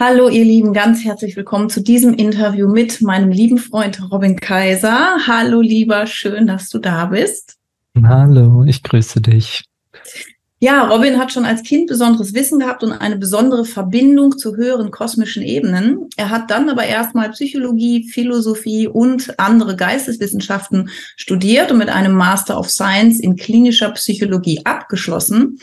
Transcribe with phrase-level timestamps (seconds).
[0.00, 5.26] Hallo ihr Lieben, ganz herzlich willkommen zu diesem Interview mit meinem lieben Freund Robin Kaiser.
[5.26, 7.56] Hallo lieber, schön, dass du da bist.
[8.00, 9.64] Hallo, ich grüße dich.
[10.60, 14.92] Ja, Robin hat schon als Kind besonderes Wissen gehabt und eine besondere Verbindung zu höheren
[14.92, 16.08] kosmischen Ebenen.
[16.16, 22.56] Er hat dann aber erstmal Psychologie, Philosophie und andere Geisteswissenschaften studiert und mit einem Master
[22.56, 25.58] of Science in klinischer Psychologie abgeschlossen.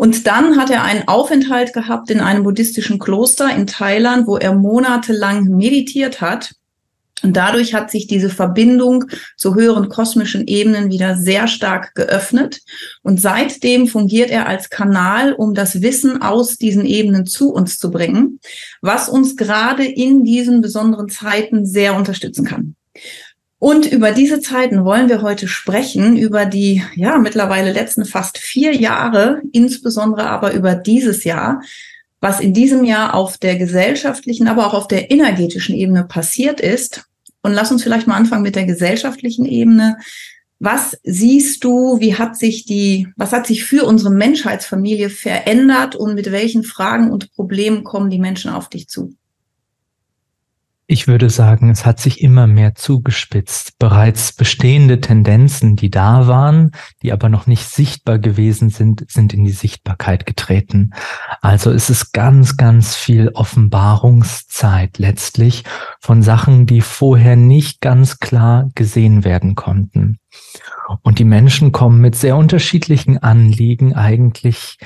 [0.00, 4.54] Und dann hat er einen Aufenthalt gehabt in einem buddhistischen Kloster in Thailand, wo er
[4.54, 6.54] monatelang meditiert hat.
[7.22, 9.04] Und dadurch hat sich diese Verbindung
[9.36, 12.60] zu höheren kosmischen Ebenen wieder sehr stark geöffnet.
[13.02, 17.90] Und seitdem fungiert er als Kanal, um das Wissen aus diesen Ebenen zu uns zu
[17.90, 18.40] bringen,
[18.80, 22.74] was uns gerade in diesen besonderen Zeiten sehr unterstützen kann.
[23.60, 28.74] Und über diese Zeiten wollen wir heute sprechen, über die ja mittlerweile letzten fast vier
[28.74, 31.60] Jahre, insbesondere aber über dieses Jahr,
[32.22, 37.04] was in diesem Jahr auf der gesellschaftlichen, aber auch auf der energetischen Ebene passiert ist.
[37.42, 39.98] Und lass uns vielleicht mal anfangen mit der gesellschaftlichen Ebene.
[40.58, 46.14] Was siehst du, wie hat sich die, was hat sich für unsere Menschheitsfamilie verändert und
[46.14, 49.12] mit welchen Fragen und Problemen kommen die Menschen auf dich zu?
[50.92, 53.78] Ich würde sagen, es hat sich immer mehr zugespitzt.
[53.78, 56.72] Bereits bestehende Tendenzen, die da waren,
[57.04, 60.90] die aber noch nicht sichtbar gewesen sind, sind in die Sichtbarkeit getreten.
[61.42, 65.62] Also es ist ganz, ganz viel Offenbarungszeit letztlich
[66.00, 70.18] von Sachen, die vorher nicht ganz klar gesehen werden konnten.
[71.02, 74.78] Und die Menschen kommen mit sehr unterschiedlichen Anliegen eigentlich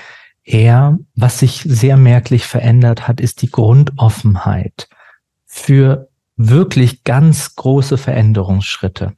[0.43, 0.99] her.
[1.15, 4.87] Was sich sehr merklich verändert hat, ist die Grundoffenheit
[5.55, 9.13] für wirklich ganz große Veränderungsschritte.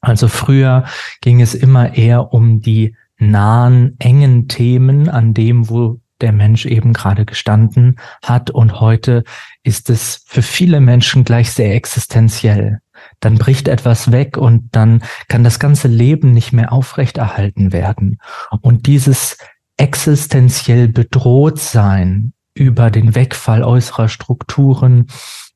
[0.00, 0.84] Also früher
[1.20, 6.92] ging es immer eher um die nahen, engen Themen an dem, wo der Mensch eben
[6.92, 8.50] gerade gestanden hat.
[8.50, 9.24] Und heute
[9.64, 12.78] ist es für viele Menschen gleich sehr existenziell.
[13.18, 18.20] Dann bricht etwas weg und dann kann das ganze Leben nicht mehr aufrechterhalten werden.
[18.60, 19.38] Und dieses
[19.76, 25.08] existenziell bedroht sein über den Wegfall äußerer Strukturen,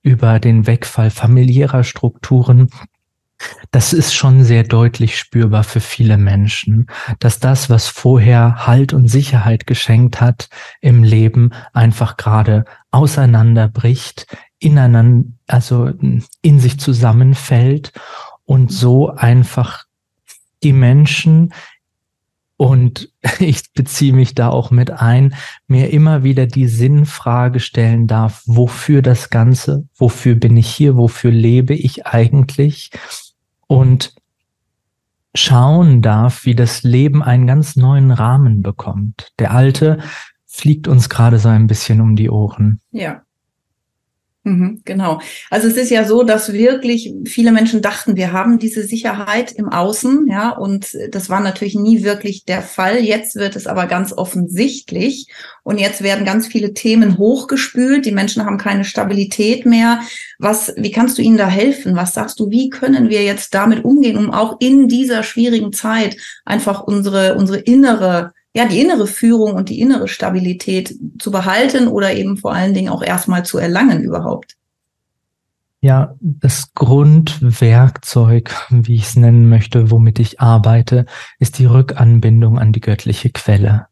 [0.08, 2.70] über den Wegfall familiärer Strukturen.
[3.70, 6.86] Das ist schon sehr deutlich spürbar für viele Menschen,
[7.20, 10.48] dass das, was vorher Halt und Sicherheit geschenkt hat
[10.80, 14.26] im Leben, einfach gerade auseinanderbricht,
[14.58, 15.92] ineinander, also
[16.40, 17.92] in sich zusammenfällt
[18.44, 19.84] und so einfach
[20.62, 21.52] die Menschen
[22.58, 25.34] und ich beziehe mich da auch mit ein,
[25.66, 31.30] mir immer wieder die Sinnfrage stellen darf, wofür das Ganze, wofür bin ich hier, wofür
[31.30, 32.90] lebe ich eigentlich
[33.66, 34.14] und
[35.34, 39.32] schauen darf, wie das Leben einen ganz neuen Rahmen bekommt.
[39.38, 39.98] Der alte
[40.46, 42.80] fliegt uns gerade so ein bisschen um die Ohren.
[42.90, 43.22] Ja.
[44.48, 45.20] Mhm, genau.
[45.50, 49.68] Also es ist ja so, dass wirklich viele Menschen dachten, wir haben diese Sicherheit im
[49.68, 52.98] Außen, ja, und das war natürlich nie wirklich der Fall.
[52.98, 55.26] Jetzt wird es aber ganz offensichtlich
[55.64, 58.06] und jetzt werden ganz viele Themen hochgespült.
[58.06, 60.00] Die Menschen haben keine Stabilität mehr.
[60.38, 61.94] Was, wie kannst du ihnen da helfen?
[61.94, 62.48] Was sagst du?
[62.48, 66.16] Wie können wir jetzt damit umgehen, um auch in dieser schwierigen Zeit
[66.46, 72.14] einfach unsere, unsere innere ja, die innere Führung und die innere Stabilität zu behalten oder
[72.14, 74.56] eben vor allen Dingen auch erstmal zu erlangen überhaupt?
[75.80, 81.06] Ja, das Grundwerkzeug, wie ich es nennen möchte, womit ich arbeite,
[81.38, 83.86] ist die Rückanbindung an die göttliche Quelle,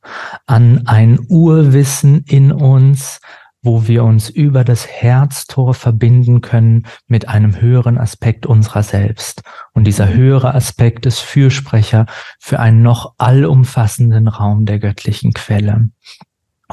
[0.47, 3.21] an ein Urwissen in uns,
[3.67, 9.43] wo wir uns über das Herztor verbinden können mit einem höheren Aspekt unserer selbst.
[9.73, 12.07] Und dieser höhere Aspekt ist Fürsprecher
[12.39, 15.91] für einen noch allumfassenden Raum der göttlichen Quelle.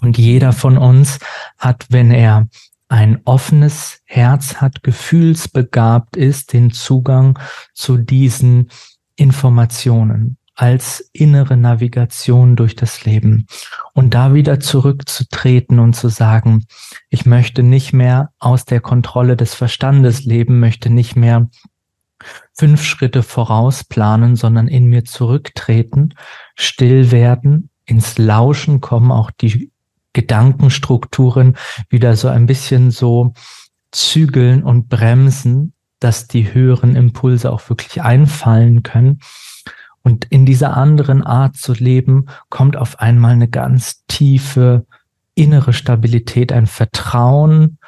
[0.01, 1.17] Und jeder von uns
[1.57, 2.47] hat, wenn er
[2.89, 7.39] ein offenes Herz hat, gefühlsbegabt ist, den Zugang
[7.73, 8.69] zu diesen
[9.15, 13.47] Informationen als innere Navigation durch das Leben.
[13.94, 16.65] Und da wieder zurückzutreten und zu sagen,
[17.09, 21.50] ich möchte nicht mehr aus der Kontrolle des Verstandes leben, möchte nicht mehr
[22.53, 26.13] fünf Schritte vorausplanen, sondern in mir zurücktreten,
[26.56, 29.71] still werden, ins Lauschen kommen, auch die
[30.13, 31.57] Gedankenstrukturen
[31.89, 33.33] wieder so ein bisschen so
[33.91, 39.19] zügeln und bremsen, dass die höheren Impulse auch wirklich einfallen können
[40.03, 44.85] und in dieser anderen Art zu leben, kommt auf einmal eine ganz tiefe
[45.35, 47.79] innere Stabilität, ein Vertrauen,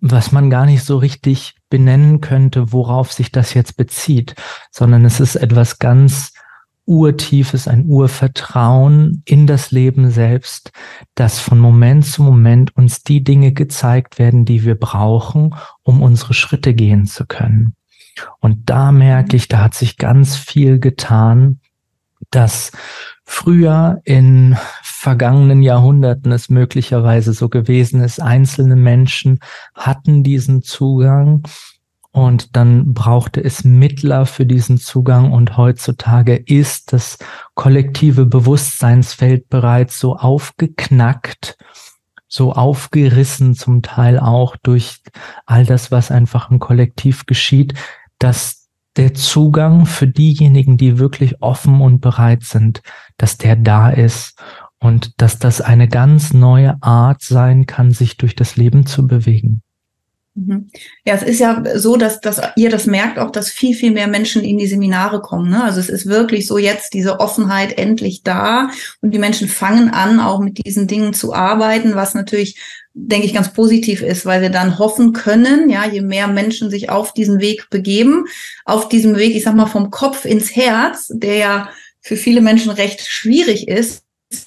[0.00, 4.34] was man gar nicht so richtig benennen könnte, worauf sich das jetzt bezieht,
[4.70, 6.32] sondern es ist etwas ganz
[6.84, 10.72] urtiefes, ein Urvertrauen in das Leben selbst,
[11.14, 16.34] dass von Moment zu Moment uns die Dinge gezeigt werden, die wir brauchen, um unsere
[16.34, 17.74] Schritte gehen zu können.
[18.40, 21.60] Und da merke ich, da hat sich ganz viel getan,
[22.32, 22.72] dass
[23.24, 29.38] früher in vergangenen Jahrhunderten es möglicherweise so gewesen ist, einzelne Menschen
[29.74, 31.44] hatten diesen Zugang
[32.12, 37.18] und dann brauchte es Mittler für diesen Zugang und heutzutage ist das
[37.54, 41.56] kollektive Bewusstseinsfeld bereits so aufgeknackt,
[42.28, 45.00] so aufgerissen zum Teil auch durch
[45.46, 47.74] all das, was einfach im Kollektiv geschieht,
[48.18, 48.61] dass
[48.96, 52.82] der Zugang für diejenigen, die wirklich offen und bereit sind,
[53.16, 54.38] dass der da ist
[54.78, 59.62] und dass das eine ganz neue Art sein kann, sich durch das Leben zu bewegen.
[60.34, 60.70] Mhm.
[61.04, 64.08] Ja, es ist ja so, dass, dass ihr das merkt auch, dass viel, viel mehr
[64.08, 65.50] Menschen in die Seminare kommen.
[65.50, 65.62] Ne?
[65.62, 68.70] Also es ist wirklich so jetzt diese Offenheit endlich da
[69.02, 72.58] und die Menschen fangen an, auch mit diesen Dingen zu arbeiten, was natürlich,
[72.94, 76.88] denke ich, ganz positiv ist, weil wir dann hoffen können, ja, je mehr Menschen sich
[76.88, 78.24] auf diesen Weg begeben,
[78.64, 81.68] auf diesem Weg, ich sag mal, vom Kopf ins Herz, der ja
[82.00, 84.02] für viele Menschen recht schwierig ist,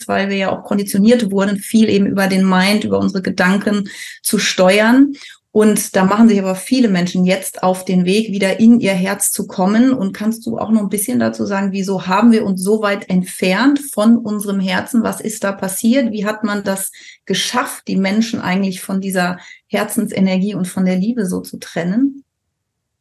[0.08, 3.90] weil wir ja auch konditioniert wurden, viel eben über den Mind, über unsere Gedanken
[4.22, 5.14] zu steuern.
[5.56, 9.32] Und da machen sich aber viele Menschen jetzt auf den Weg, wieder in ihr Herz
[9.32, 9.94] zu kommen.
[9.94, 13.10] Und kannst du auch noch ein bisschen dazu sagen, wieso haben wir uns so weit
[13.10, 15.02] entfernt von unserem Herzen?
[15.02, 16.12] Was ist da passiert?
[16.12, 16.92] Wie hat man das
[17.24, 19.38] geschafft, die Menschen eigentlich von dieser
[19.68, 22.26] Herzensenergie und von der Liebe so zu trennen?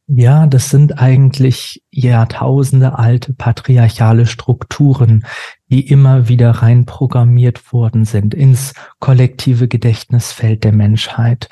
[0.07, 5.25] Ja, das sind eigentlich Jahrtausende alte patriarchale Strukturen,
[5.67, 11.49] die immer wieder rein programmiert worden sind ins kollektive Gedächtnisfeld der Menschheit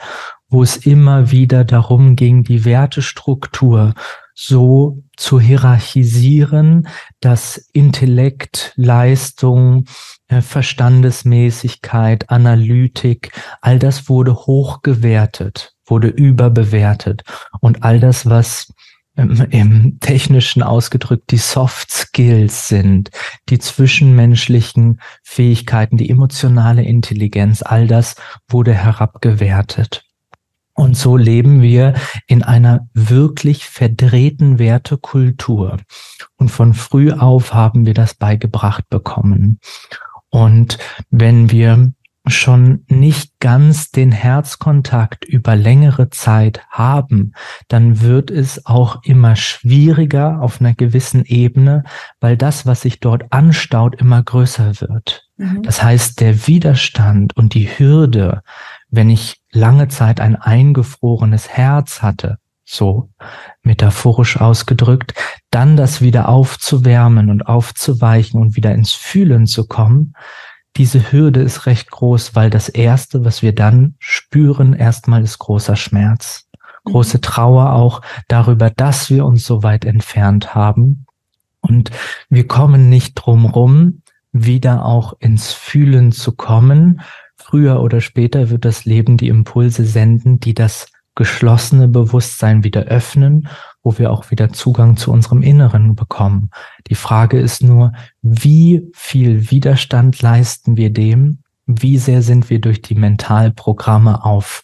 [0.54, 3.96] wo es immer wieder darum ging, die Wertestruktur
[4.36, 6.88] so zu hierarchisieren,
[7.22, 9.86] dass Intellekt, Leistung,
[10.28, 17.24] äh, Verstandesmäßigkeit, Analytik, all das wurde hochgewertet, wurde überbewertet.
[17.60, 18.72] Und all das, was
[19.16, 23.10] im technischen ausgedrückt die Soft Skills sind,
[23.50, 28.16] die zwischenmenschlichen Fähigkeiten, die emotionale Intelligenz, all das
[28.48, 30.04] wurde herabgewertet.
[30.76, 31.94] Und so leben wir
[32.28, 35.78] in einer wirklich verdrehten Wertekultur.
[36.38, 39.60] Und von früh auf haben wir das beigebracht bekommen.
[40.30, 40.80] Und
[41.12, 41.94] wenn wir
[42.26, 47.34] schon nicht ganz den Herzkontakt über längere Zeit haben,
[47.68, 51.84] dann wird es auch immer schwieriger auf einer gewissen Ebene,
[52.22, 55.28] weil das, was sich dort anstaut, immer größer wird.
[55.36, 55.64] Mhm.
[55.64, 58.42] Das heißt, der Widerstand und die Hürde,
[58.94, 63.10] wenn ich lange Zeit ein eingefrorenes Herz hatte, so
[63.64, 65.16] metaphorisch ausgedrückt,
[65.50, 70.14] dann das wieder aufzuwärmen und aufzuweichen und wieder ins Fühlen zu kommen,
[70.76, 75.76] diese Hürde ist recht groß, weil das Erste, was wir dann spüren, erstmal ist großer
[75.76, 76.48] Schmerz,
[76.86, 77.22] große mhm.
[77.22, 81.06] Trauer auch darüber, dass wir uns so weit entfernt haben.
[81.62, 81.90] Und
[82.30, 87.02] wir kommen nicht drum rum, wieder auch ins Fühlen zu kommen,
[87.46, 93.50] Früher oder später wird das Leben die Impulse senden, die das geschlossene Bewusstsein wieder öffnen,
[93.84, 96.52] wo wir auch wieder Zugang zu unserem Inneren bekommen.
[96.88, 101.40] Die Frage ist nur, wie viel Widerstand leisten wir dem?
[101.66, 104.64] Wie sehr sind wir durch die Mentalprogramme auf?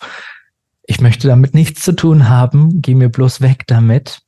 [0.84, 4.22] Ich möchte damit nichts zu tun haben, geh mir bloß weg damit.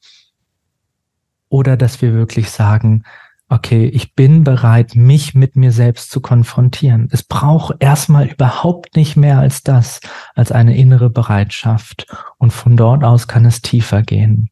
[1.47, 3.03] Oder dass wir wirklich sagen,
[3.51, 7.09] okay, ich bin bereit, mich mit mir selbst zu konfrontieren.
[7.11, 9.99] Es braucht erstmal überhaupt nicht mehr als das,
[10.35, 12.07] als eine innere Bereitschaft.
[12.37, 14.49] Und von dort aus kann es tiefer gehen.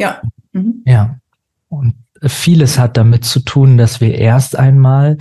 [0.00, 0.20] Ja.
[0.52, 0.82] Mhm.
[0.86, 1.20] Ja.
[1.68, 5.16] Und vieles hat damit zu tun, dass wir erst einmal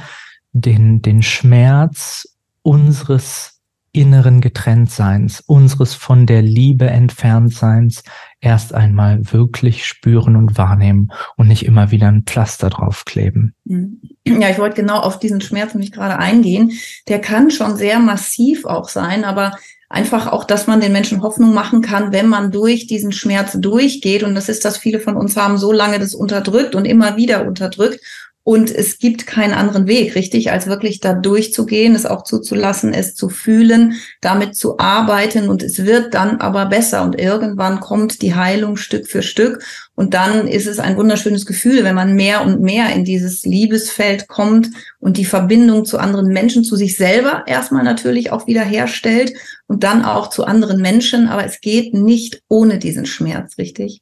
[0.52, 2.28] den, den Schmerz
[2.64, 3.62] unseres
[3.92, 8.04] inneren Getrenntseins, unseres von der Liebe Entferntseins
[8.40, 13.56] erst einmal wirklich spüren und wahrnehmen und nicht immer wieder ein Pflaster draufkleben.
[13.66, 14.02] Mhm.
[14.26, 16.74] Ja, ich wollte genau auf diesen Schmerz nämlich gerade eingehen.
[17.08, 19.58] Der kann schon sehr massiv auch sein, aber
[19.90, 24.24] einfach auch, dass man den Menschen Hoffnung machen kann, wenn man durch diesen Schmerz durchgeht.
[24.24, 27.48] Und das ist, dass viele von uns haben so lange das unterdrückt und immer wieder
[27.48, 28.00] unterdrückt.
[28.48, 33.14] Und es gibt keinen anderen Weg, richtig, als wirklich da durchzugehen, es auch zuzulassen, es
[33.14, 35.50] zu fühlen, damit zu arbeiten.
[35.50, 37.04] Und es wird dann aber besser.
[37.04, 39.62] Und irgendwann kommt die Heilung Stück für Stück.
[39.96, 44.30] Und dann ist es ein wunderschönes Gefühl, wenn man mehr und mehr in dieses Liebesfeld
[44.30, 44.70] kommt
[45.02, 49.34] und die Verbindung zu anderen Menschen, zu sich selber erstmal natürlich auch wieder herstellt
[49.68, 51.28] und dann auch zu anderen Menschen.
[51.28, 54.02] Aber es geht nicht ohne diesen Schmerz, richtig?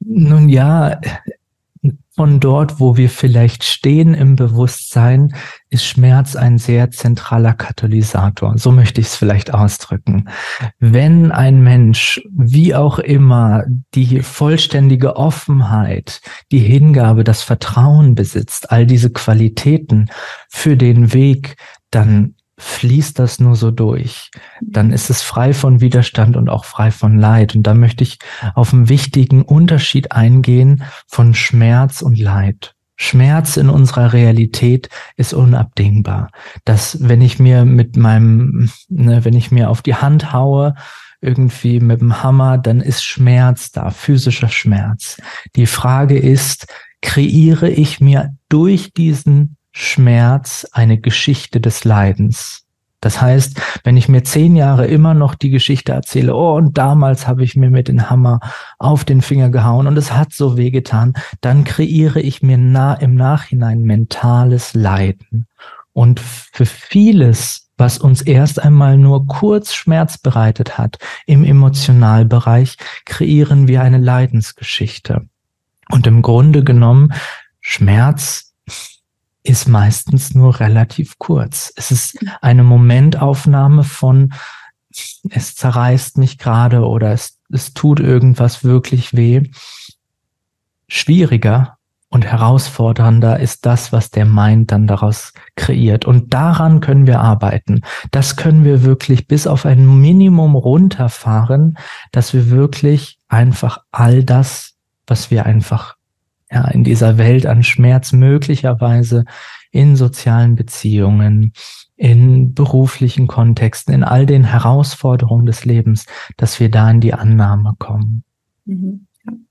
[0.00, 1.00] Nun ja,
[2.16, 5.34] von dort, wo wir vielleicht stehen im Bewusstsein,
[5.68, 8.56] ist Schmerz ein sehr zentraler Katalysator.
[8.56, 10.28] So möchte ich es vielleicht ausdrücken.
[10.78, 16.20] Wenn ein Mensch, wie auch immer, die vollständige Offenheit,
[16.52, 20.08] die Hingabe, das Vertrauen besitzt, all diese Qualitäten
[20.48, 21.56] für den Weg,
[21.90, 24.30] dann fließt das nur so durch.
[24.60, 27.56] Dann ist es frei von Widerstand und auch frei von Leid.
[27.56, 28.18] Und da möchte ich
[28.54, 32.74] auf einen wichtigen Unterschied eingehen von Schmerz und Leid.
[32.96, 36.30] Schmerz in unserer Realität ist unabdingbar.
[36.64, 40.74] Dass wenn ich mir mit meinem, ne, wenn ich mir auf die Hand haue,
[41.20, 45.16] irgendwie mit dem Hammer, dann ist Schmerz da, physischer Schmerz.
[45.56, 46.66] Die Frage ist,
[47.00, 52.64] kreiere ich mir durch diesen Schmerz eine Geschichte des Leidens.
[53.00, 57.26] Das heißt, wenn ich mir zehn Jahre immer noch die Geschichte erzähle, oh, und damals
[57.26, 58.38] habe ich mir mit dem Hammer
[58.78, 62.94] auf den Finger gehauen und es hat so weh getan, dann kreiere ich mir nah
[62.94, 65.46] im Nachhinein mentales Leiden.
[65.92, 73.66] Und für vieles, was uns erst einmal nur kurz Schmerz bereitet hat im Emotionalbereich, kreieren
[73.66, 75.26] wir eine Leidensgeschichte.
[75.90, 77.12] Und im Grunde genommen,
[77.60, 78.53] Schmerz
[79.44, 81.72] ist meistens nur relativ kurz.
[81.76, 84.32] Es ist eine Momentaufnahme von,
[85.30, 89.42] es zerreißt mich gerade oder es, es tut irgendwas wirklich weh.
[90.88, 91.76] Schwieriger
[92.08, 96.06] und herausfordernder ist das, was der Mind dann daraus kreiert.
[96.06, 97.82] Und daran können wir arbeiten.
[98.12, 101.76] Das können wir wirklich bis auf ein Minimum runterfahren,
[102.12, 104.74] dass wir wirklich einfach all das,
[105.06, 105.96] was wir einfach
[106.50, 109.24] ja, in dieser Welt an Schmerz möglicherweise
[109.70, 111.52] in sozialen Beziehungen,
[111.96, 117.74] in beruflichen Kontexten, in all den Herausforderungen des Lebens, dass wir da in die Annahme
[117.78, 118.24] kommen.
[118.64, 119.06] Mhm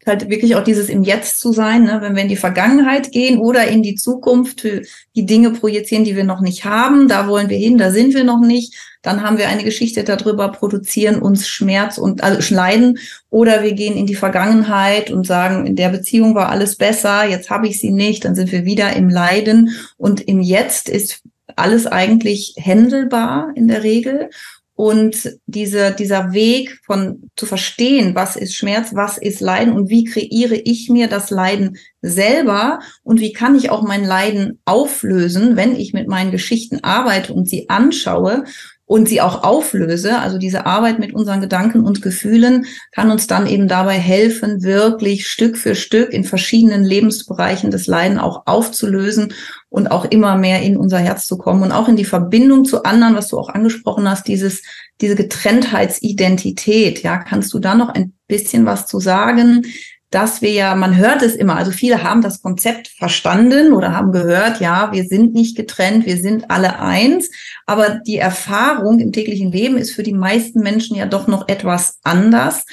[0.06, 2.00] halt wirklich auch dieses im Jetzt zu sein, ne?
[2.02, 6.24] wenn wir in die Vergangenheit gehen oder in die Zukunft, die Dinge projizieren, die wir
[6.24, 9.48] noch nicht haben, da wollen wir hin, da sind wir noch nicht, dann haben wir
[9.48, 13.00] eine Geschichte darüber, produzieren uns Schmerz und also Leiden
[13.30, 17.50] oder wir gehen in die Vergangenheit und sagen, in der Beziehung war alles besser, jetzt
[17.50, 21.22] habe ich sie nicht, dann sind wir wieder im Leiden und im Jetzt ist
[21.56, 24.30] alles eigentlich händelbar in der Regel
[24.76, 30.04] und diese, dieser Weg von zu verstehen, was ist Schmerz, was ist Leiden und wie
[30.04, 35.76] kreiere ich mir das Leiden selber und wie kann ich auch mein Leiden auflösen, wenn
[35.76, 38.46] ich mit meinen Geschichten arbeite und sie anschaue
[38.86, 40.20] und sie auch auflöse.
[40.20, 45.28] Also diese Arbeit mit unseren Gedanken und Gefühlen kann uns dann eben dabei helfen, wirklich
[45.28, 49.34] Stück für Stück in verschiedenen Lebensbereichen das Leiden auch aufzulösen
[49.74, 52.84] und auch immer mehr in unser Herz zu kommen und auch in die Verbindung zu
[52.84, 54.62] anderen, was du auch angesprochen hast, dieses,
[55.02, 57.02] diese Getrenntheitsidentität.
[57.02, 59.64] Ja, kannst du da noch ein bisschen was zu sagen?
[60.12, 64.12] dass wir ja, man hört es immer, also viele haben das Konzept verstanden oder haben
[64.12, 67.32] gehört, ja, wir sind nicht getrennt, wir sind alle eins,
[67.66, 71.98] aber die Erfahrung im täglichen Leben ist für die meisten Menschen ja doch noch etwas
[72.04, 72.64] anders.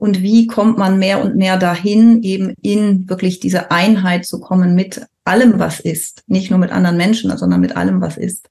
[0.00, 4.74] Und wie kommt man mehr und mehr dahin, eben in wirklich diese Einheit zu kommen
[4.74, 8.48] mit allem, was ist, nicht nur mit anderen Menschen, sondern mit allem, was ist?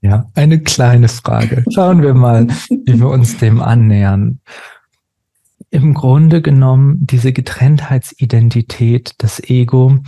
[0.00, 1.64] Ja, eine kleine Frage.
[1.70, 4.40] Schauen wir mal, wie wir uns dem annähern
[5.70, 9.98] im Grunde genommen diese Getrenntheitsidentität, das Ego,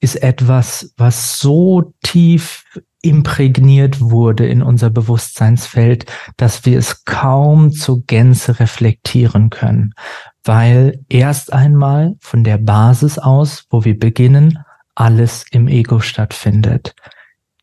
[0.00, 2.64] ist etwas, was so tief
[3.02, 9.94] imprägniert wurde in unser Bewusstseinsfeld, dass wir es kaum zur Gänze reflektieren können,
[10.46, 14.58] weil erst einmal von der Basis aus, wo wir beginnen,
[14.94, 16.94] alles im Ego stattfindet.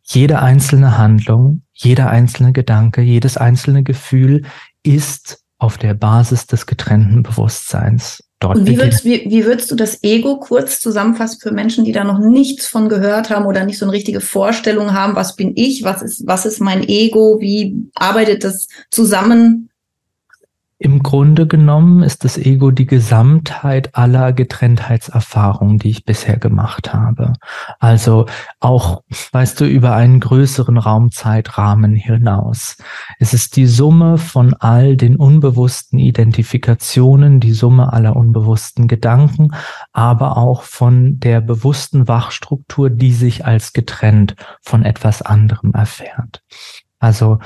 [0.03, 4.43] Jede einzelne Handlung, jeder einzelne Gedanke, jedes einzelne Gefühl
[4.83, 8.21] ist auf der Basis des getrennten Bewusstseins.
[8.39, 11.93] Dort Und wie würdest, wie, wie würdest du das Ego kurz zusammenfassen für Menschen, die
[11.93, 15.53] da noch nichts von gehört haben oder nicht so eine richtige Vorstellung haben, was bin
[15.55, 19.69] ich, was ist, was ist mein Ego, wie arbeitet das zusammen?
[20.83, 27.31] Im Grunde genommen ist das Ego die Gesamtheit aller Getrenntheitserfahrungen, die ich bisher gemacht habe.
[27.79, 28.25] Also
[28.59, 32.75] auch, weißt du, über einen größeren Raumzeitrahmen hinaus.
[33.17, 39.51] Es ist die Summe von all den unbewussten Identifikationen, die Summe aller unbewussten Gedanken,
[39.93, 46.43] aber auch von der bewussten Wachstruktur, die sich als getrennt von etwas anderem erfährt.
[46.99, 47.39] Also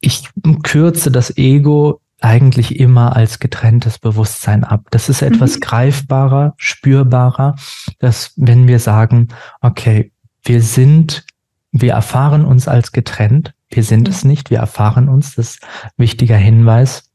[0.00, 0.30] ich
[0.62, 4.86] kürze das Ego eigentlich immer als getrenntes Bewusstsein ab.
[4.90, 5.60] Das ist etwas mhm.
[5.60, 7.56] greifbarer, spürbarer,
[7.98, 9.28] dass wenn wir sagen,
[9.60, 10.12] okay,
[10.42, 11.24] wir sind,
[11.72, 14.14] wir erfahren uns als getrennt, wir sind mhm.
[14.14, 17.09] es nicht, wir erfahren uns, das ist ein wichtiger Hinweis.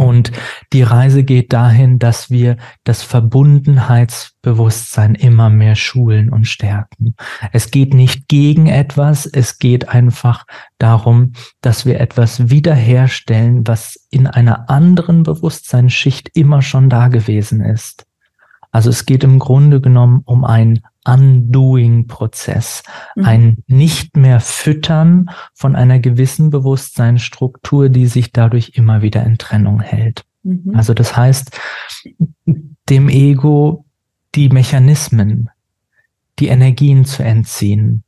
[0.00, 0.32] Und
[0.72, 7.14] die Reise geht dahin, dass wir das Verbundenheitsbewusstsein immer mehr schulen und stärken.
[7.52, 10.46] Es geht nicht gegen etwas, es geht einfach
[10.78, 18.06] darum, dass wir etwas wiederherstellen, was in einer anderen Bewusstseinsschicht immer schon da gewesen ist.
[18.70, 22.82] Also es geht im Grunde genommen um ein Undoing-Prozess,
[23.16, 23.24] mhm.
[23.24, 29.80] ein nicht mehr Füttern von einer gewissen Bewusstseinsstruktur, die sich dadurch immer wieder in Trennung
[29.80, 30.24] hält.
[30.42, 30.74] Mhm.
[30.74, 31.58] Also das heißt,
[32.88, 33.84] dem Ego
[34.34, 35.50] die Mechanismen,
[36.38, 38.04] die Energien zu entziehen,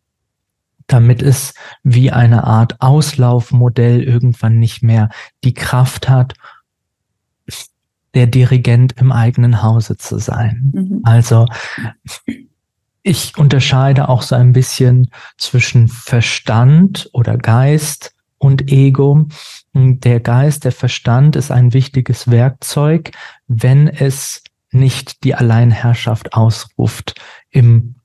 [0.86, 5.08] damit es wie eine Art Auslaufmodell irgendwann nicht mehr
[5.44, 6.34] die Kraft hat,
[8.14, 10.72] der Dirigent im eigenen Hause zu sein.
[10.74, 11.00] Mhm.
[11.02, 11.46] Also
[13.02, 19.26] ich unterscheide auch so ein bisschen zwischen Verstand oder Geist und Ego.
[19.74, 23.12] Der Geist, der Verstand ist ein wichtiges Werkzeug,
[23.48, 27.96] wenn es nicht die Alleinherrschaft ausruft im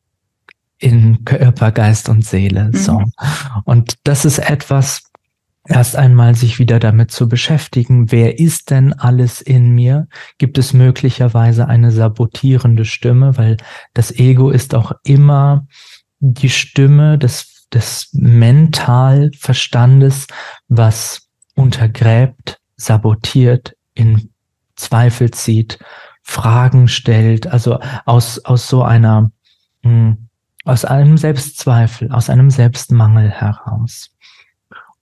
[0.80, 2.66] in Körper, Geist und Seele.
[2.66, 2.78] Mhm.
[2.78, 3.04] So.
[3.66, 5.07] Und das ist etwas,
[5.68, 10.08] erst einmal sich wieder damit zu beschäftigen, wer ist denn alles in mir?
[10.38, 13.58] Gibt es möglicherweise eine sabotierende Stimme, weil
[13.94, 15.68] das Ego ist auch immer
[16.20, 20.28] die Stimme des, des Mentalverstandes,
[20.68, 24.30] was untergräbt, sabotiert, in
[24.76, 25.80] Zweifel zieht,
[26.22, 29.32] Fragen stellt, also aus, aus so einer,
[29.84, 30.30] hm,
[30.66, 34.12] aus einem Selbstzweifel, aus einem Selbstmangel heraus.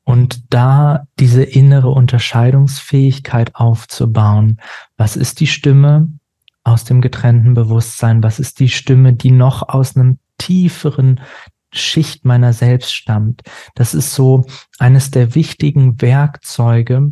[0.05, 4.61] Und da diese innere Unterscheidungsfähigkeit aufzubauen.
[4.97, 6.09] Was ist die Stimme
[6.63, 8.21] aus dem getrennten Bewusstsein?
[8.23, 11.21] Was ist die Stimme, die noch aus einem tieferen
[11.73, 13.41] Schicht meiner selbst stammt?
[13.73, 14.45] Das ist so
[14.77, 17.11] eines der wichtigen Werkzeuge,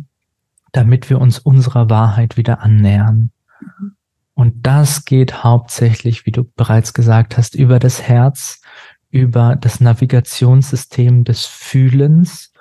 [0.70, 3.32] damit wir uns unserer Wahrheit wieder annähern.
[4.34, 8.60] Und das geht hauptsächlich, wie du bereits gesagt hast, über das Herz,
[9.10, 12.52] über das Navigationssystem des Fühlens,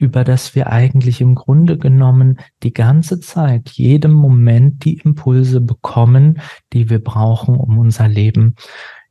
[0.00, 6.40] über das wir eigentlich im Grunde genommen die ganze Zeit, jedem Moment die Impulse bekommen,
[6.72, 8.56] die wir brauchen, um unser Leben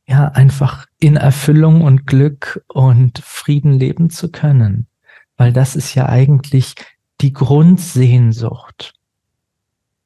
[0.04, 4.88] ja einfach in Erfüllung und Glück und Frieden leben zu können.
[5.36, 6.74] Weil das ist ja eigentlich
[7.20, 8.92] die Grundsehnsucht.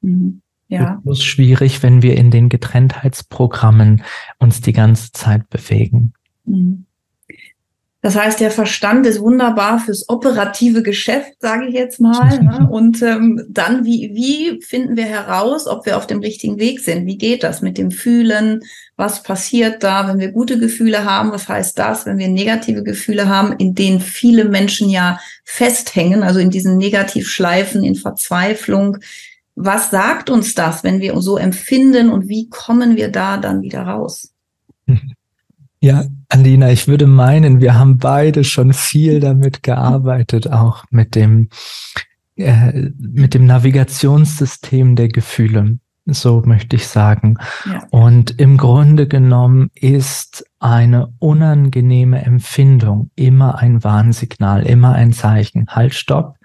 [0.01, 0.41] Mhm.
[0.67, 1.01] Ja.
[1.05, 4.03] Es ist schwierig, wenn wir in den Getrenntheitsprogrammen
[4.37, 6.13] uns die ganze Zeit bewegen.
[6.45, 6.84] Mhm.
[8.05, 12.39] Das heißt, der Verstand ist wunderbar fürs operative Geschäft, sage ich jetzt mal.
[12.39, 12.67] ne?
[12.71, 17.07] Und ähm, dann, wie, wie finden wir heraus, ob wir auf dem richtigen Weg sind?
[17.07, 18.61] Wie geht das mit dem Fühlen?
[18.95, 21.31] Was passiert da, wenn wir gute Gefühle haben?
[21.31, 26.39] Was heißt das, wenn wir negative Gefühle haben, in denen viele Menschen ja festhängen, also
[26.39, 28.99] in diesen Negativschleifen, in Verzweiflung?
[29.55, 33.81] Was sagt uns das, wenn wir so empfinden und wie kommen wir da dann wieder
[33.81, 34.31] raus?
[35.85, 41.49] Ja, Alina, ich würde meinen, wir haben beide schon viel damit gearbeitet, auch mit dem,
[42.37, 45.77] äh, mit dem Navigationssystem der Gefühle.
[46.07, 47.37] So möchte ich sagen.
[47.71, 47.83] Ja.
[47.91, 55.67] Und im Grunde genommen ist eine unangenehme Empfindung immer ein Warnsignal, immer ein Zeichen.
[55.67, 56.37] Halt, stopp.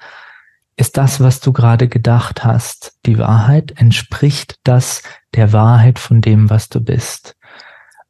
[0.77, 3.73] Ist das, was du gerade gedacht hast, die Wahrheit?
[3.81, 5.03] Entspricht das
[5.35, 7.37] der Wahrheit von dem, was du bist?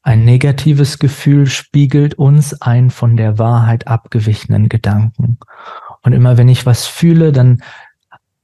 [0.02, 5.38] Ein negatives Gefühl spiegelt uns ein von der Wahrheit abgewichenen Gedanken.
[6.02, 7.62] Und immer wenn ich was fühle, dann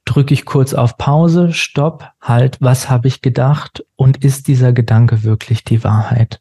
[0.05, 5.25] drücke ich kurz auf Pause, Stopp, halt, was habe ich gedacht und ist dieser Gedanke
[5.25, 6.41] wirklich die Wahrheit?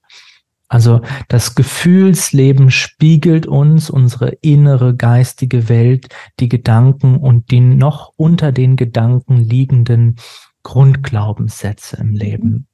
[0.68, 8.52] Also das Gefühlsleben spiegelt uns unsere innere geistige Welt, die Gedanken und die noch unter
[8.52, 10.16] den Gedanken liegenden
[10.64, 12.68] Grundglaubenssätze im Leben.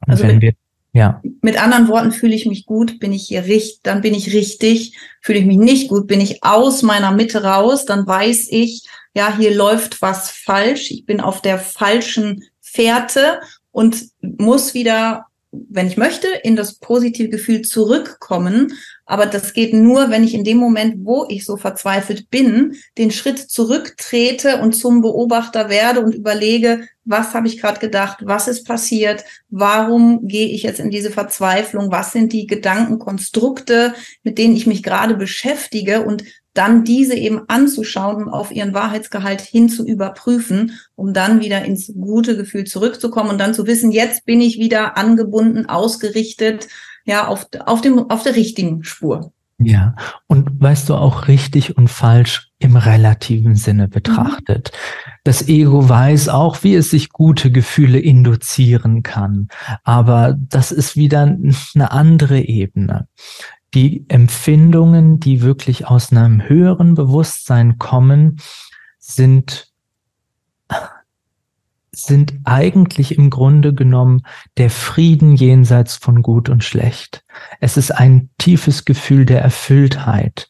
[0.00, 0.54] Und also wenn wir
[0.94, 1.20] ja.
[1.42, 4.96] Mit anderen Worten, fühle ich mich gut, bin ich hier richtig, dann bin ich richtig.
[5.20, 9.36] Fühle ich mich nicht gut, bin ich aus meiner Mitte raus, dann weiß ich, ja,
[9.36, 10.92] hier läuft was falsch.
[10.92, 13.40] Ich bin auf der falschen Fährte
[13.72, 15.26] und muss wieder
[15.70, 18.72] wenn ich möchte, in das positive Gefühl zurückkommen.
[19.06, 23.10] Aber das geht nur, wenn ich in dem Moment, wo ich so verzweifelt bin, den
[23.10, 28.66] Schritt zurücktrete und zum Beobachter werde und überlege, was habe ich gerade gedacht, was ist
[28.66, 34.66] passiert, warum gehe ich jetzt in diese Verzweiflung, was sind die Gedankenkonstrukte, mit denen ich
[34.66, 40.78] mich gerade beschäftige und dann diese eben anzuschauen und auf ihren Wahrheitsgehalt hin zu überprüfen,
[40.94, 44.96] um dann wieder ins gute Gefühl zurückzukommen und dann zu wissen, jetzt bin ich wieder
[44.96, 46.68] angebunden, ausgerichtet,
[47.04, 49.32] ja, auf, auf dem, auf der richtigen Spur.
[49.58, 49.94] Ja,
[50.26, 54.72] und weißt du auch richtig und falsch im relativen Sinne betrachtet.
[55.22, 59.48] Das Ego weiß auch, wie es sich gute Gefühle induzieren kann,
[59.84, 63.06] aber das ist wieder eine andere Ebene.
[63.74, 68.38] Die Empfindungen, die wirklich aus einem höheren Bewusstsein kommen,
[68.98, 69.73] sind
[71.94, 74.22] sind eigentlich im Grunde genommen
[74.56, 77.24] der Frieden jenseits von Gut und Schlecht.
[77.60, 80.48] Es ist ein tiefes Gefühl der Erfülltheit,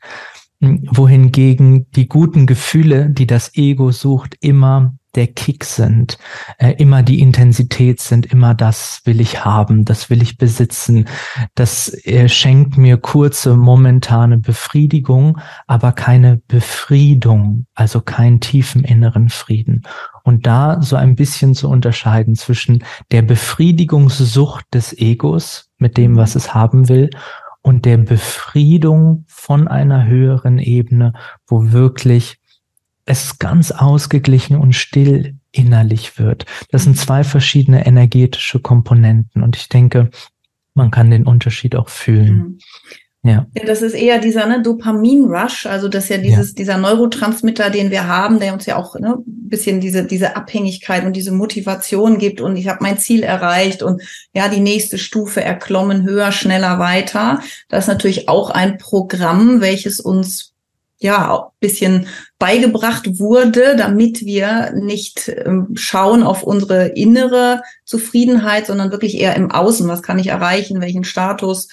[0.60, 6.18] wohingegen die guten Gefühle, die das Ego sucht, immer der Kick sind,
[6.58, 11.06] äh, immer die Intensität sind, immer das will ich haben, das will ich besitzen,
[11.54, 19.82] das äh, schenkt mir kurze momentane Befriedigung, aber keine Befriedung, also keinen tiefen inneren Frieden.
[20.24, 22.82] Und da so ein bisschen zu unterscheiden zwischen
[23.12, 27.10] der Befriedigungssucht des Egos mit dem, was es haben will,
[27.60, 31.12] und der Befriedung von einer höheren Ebene,
[31.46, 32.38] wo wirklich
[33.06, 36.46] es ganz ausgeglichen und still innerlich wird.
[36.70, 40.10] Das sind zwei verschiedene energetische Komponenten und ich denke,
[40.74, 42.58] man kann den Unterschied auch fühlen.
[43.26, 43.46] Ja.
[43.54, 46.54] ja, das ist eher dieser ne, Dopamin-Rush, also das ist ja dieses, ja.
[46.58, 51.16] dieser Neurotransmitter, den wir haben, der uns ja auch ne, bisschen diese, diese Abhängigkeit und
[51.16, 54.02] diese Motivation gibt und ich habe mein Ziel erreicht und
[54.34, 57.40] ja, die nächste Stufe erklommen, höher, schneller, weiter.
[57.70, 60.52] Das ist natürlich auch ein Programm, welches uns
[60.98, 62.06] ja, bisschen
[62.38, 69.50] beigebracht wurde, damit wir nicht ähm, schauen auf unsere innere Zufriedenheit, sondern wirklich eher im
[69.50, 69.88] Außen.
[69.88, 70.80] Was kann ich erreichen?
[70.80, 71.68] Welchen Status?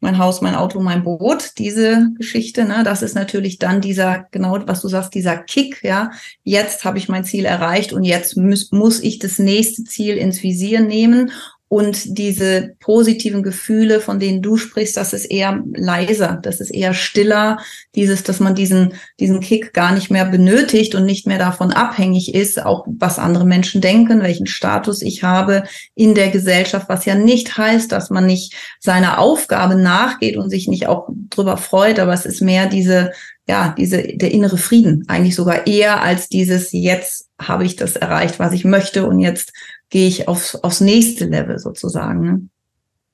[0.00, 4.58] Mein Haus, mein Auto, mein Boot, diese Geschichte, ne, das ist natürlich dann dieser, genau
[4.66, 6.10] was du sagst, dieser Kick, ja.
[6.42, 10.42] Jetzt habe ich mein Ziel erreicht und jetzt muss, muss ich das nächste Ziel ins
[10.42, 11.30] Visier nehmen
[11.68, 16.94] und diese positiven Gefühle, von denen du sprichst, das ist eher leiser, das ist eher
[16.94, 17.58] stiller,
[17.96, 22.34] dieses, dass man diesen, diesen Kick gar nicht mehr benötigt und nicht mehr davon abhängig
[22.34, 25.64] ist, auch was andere Menschen denken, welchen Status ich habe
[25.96, 30.68] in der Gesellschaft, was ja nicht heißt, dass man nicht seiner Aufgabe nachgeht und sich
[30.68, 33.10] nicht auch drüber freut, aber es ist mehr diese,
[33.48, 38.38] ja, diese, der innere Frieden, eigentlich sogar eher als dieses, jetzt habe ich das erreicht,
[38.38, 39.52] was ich möchte und jetzt
[39.90, 42.20] gehe ich aufs, aufs nächste Level sozusagen.
[42.20, 42.48] Ne?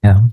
[0.02, 0.30] Ja,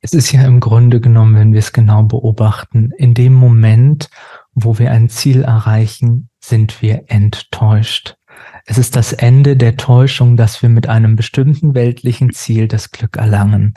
[0.00, 4.08] es ist ja im Grunde genommen, wenn wir es genau beobachten, in dem Moment,
[4.54, 8.16] wo wir ein Ziel erreichen, sind wir enttäuscht.
[8.64, 13.16] Es ist das Ende der Täuschung, dass wir mit einem bestimmten weltlichen Ziel das Glück
[13.16, 13.74] erlangen.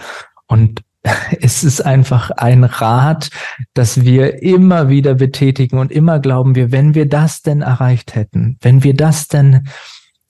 [0.48, 0.84] Und
[1.42, 3.30] es ist einfach ein Rat,
[3.74, 8.58] das wir immer wieder betätigen und immer glauben wir, wenn wir das denn erreicht hätten,
[8.62, 9.68] wenn wir das denn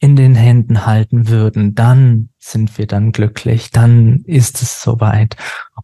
[0.03, 5.37] in den Händen halten würden, dann sind wir dann glücklich, dann ist es soweit.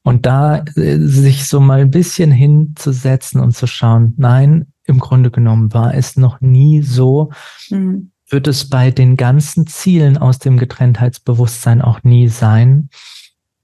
[0.04, 5.32] Und da äh, sich so mal ein bisschen hinzusetzen und zu schauen, nein, im Grunde
[5.32, 7.32] genommen war es noch nie so,
[7.70, 8.12] mhm.
[8.28, 12.90] wird es bei den ganzen Zielen aus dem Getrenntheitsbewusstsein auch nie sein.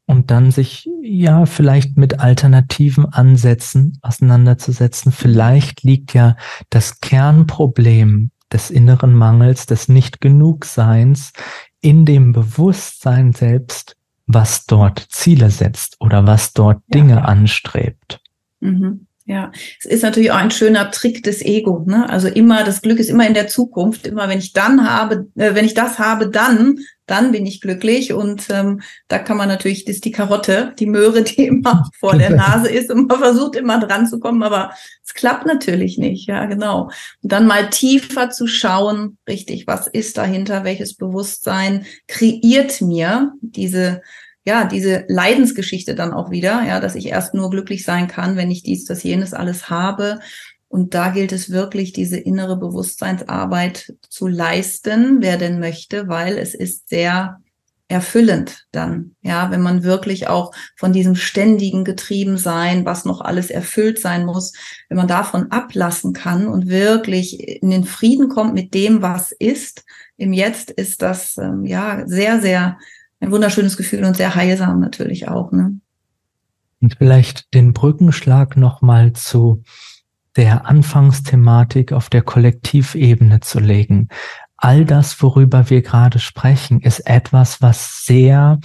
[0.06, 5.12] Und dann sich ja vielleicht mit alternativen Ansätzen auseinanderzusetzen.
[5.12, 6.38] Vielleicht liegt ja
[6.70, 11.34] das Kernproblem des inneren Mangels, des Nicht-Genugseins
[11.82, 17.00] in dem Bewusstsein selbst, was dort Ziele setzt oder was dort ja.
[17.02, 18.22] Dinge anstrebt.
[18.62, 19.08] Mhm.
[19.26, 21.84] Ja, es ist natürlich auch ein schöner Trick des Ego.
[21.86, 22.08] Ne?
[22.10, 24.08] Also immer, das Glück ist immer in der Zukunft.
[24.08, 28.14] Immer, wenn ich dann habe, äh, wenn ich das habe, dann, dann bin ich glücklich.
[28.14, 32.16] Und ähm, da kann man natürlich, das ist die Karotte, die Möhre, die immer vor
[32.18, 34.72] der Nase ist und man versucht immer dran zu kommen, aber
[35.04, 36.28] es klappt natürlich nicht.
[36.28, 36.90] Ja, genau.
[37.22, 44.02] Und dann mal tiefer zu schauen, richtig, was ist dahinter, welches Bewusstsein kreiert mir diese
[44.48, 48.52] ja, diese Leidensgeschichte dann auch wieder, ja, dass ich erst nur glücklich sein kann, wenn
[48.52, 50.20] ich dies, das, jenes alles habe.
[50.68, 56.54] Und da gilt es wirklich, diese innere Bewusstseinsarbeit zu leisten, wer denn möchte, weil es
[56.54, 57.40] ist sehr
[57.88, 64.00] erfüllend dann, ja, wenn man wirklich auch von diesem ständigen Getriebensein, was noch alles erfüllt
[64.00, 64.54] sein muss,
[64.90, 69.86] wenn man davon ablassen kann und wirklich in den Frieden kommt mit dem, was ist.
[70.18, 72.80] Im Jetzt ist das ähm, ja sehr, sehr
[73.20, 75.52] ein wunderschönes Gefühl und sehr heilsam natürlich auch.
[75.52, 75.80] Ne?
[76.82, 79.64] Und vielleicht den Brückenschlag nochmal zu
[80.36, 84.10] der Anfangsthematik auf der Kollektivebene zu legen.
[84.58, 88.60] All das, worüber wir gerade sprechen, ist etwas, was sehr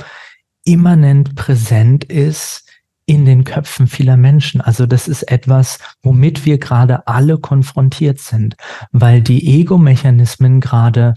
[0.64, 2.66] immanent präsent ist
[3.06, 4.60] in den Köpfen vieler Menschen.
[4.60, 8.56] Also das ist etwas, womit wir gerade alle konfrontiert sind,
[8.92, 11.14] weil die Ego-Mechanismen gerade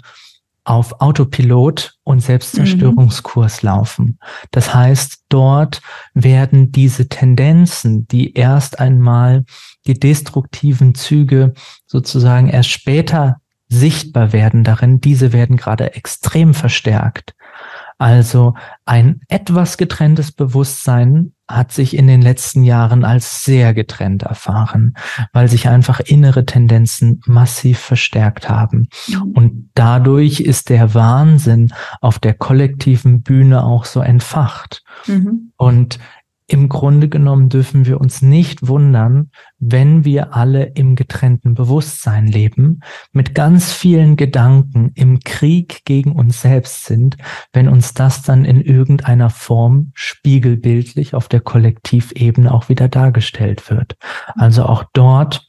[0.64, 3.68] auf Autopilot und Selbstzerstörungskurs mhm.
[3.68, 4.20] laufen.
[4.52, 5.82] Das heißt, dort
[6.14, 9.44] werden diese Tendenzen, die erst einmal
[9.88, 11.54] die destruktiven Züge
[11.86, 13.38] sozusagen erst später
[13.70, 17.34] sichtbar werden darin, diese werden gerade extrem verstärkt.
[17.98, 24.96] Also ein etwas getrenntes Bewusstsein hat sich in den letzten Jahren als sehr getrennt erfahren,
[25.32, 28.88] weil sich einfach innere Tendenzen massiv verstärkt haben.
[29.34, 34.84] Und dadurch ist der Wahnsinn auf der kollektiven Bühne auch so entfacht.
[35.06, 35.52] Mhm.
[35.58, 36.00] Und
[36.48, 42.82] im Grunde genommen dürfen wir uns nicht wundern, wenn wir alle im getrennten Bewusstsein leben,
[43.12, 47.18] mit ganz vielen Gedanken im Krieg gegen uns selbst sind,
[47.54, 53.96] wenn uns das dann in irgendeiner Form spiegelbildlich auf der Kollektivebene auch wieder dargestellt wird.
[54.36, 55.48] Also auch dort,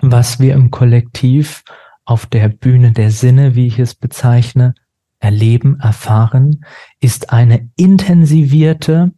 [0.00, 1.64] was wir im Kollektiv
[2.04, 4.74] auf der Bühne der Sinne, wie ich es bezeichne,
[5.18, 6.64] erleben, erfahren,
[7.00, 9.12] ist eine intensivierte,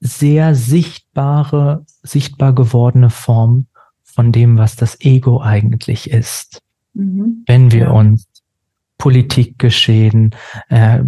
[0.00, 3.66] sehr sichtbare, sichtbar gewordene Form
[4.02, 6.62] von dem, was das Ego eigentlich ist.
[6.94, 7.44] Mhm.
[7.46, 8.26] Wenn wir uns
[8.98, 10.34] Politik geschehen,
[10.68, 11.00] äh,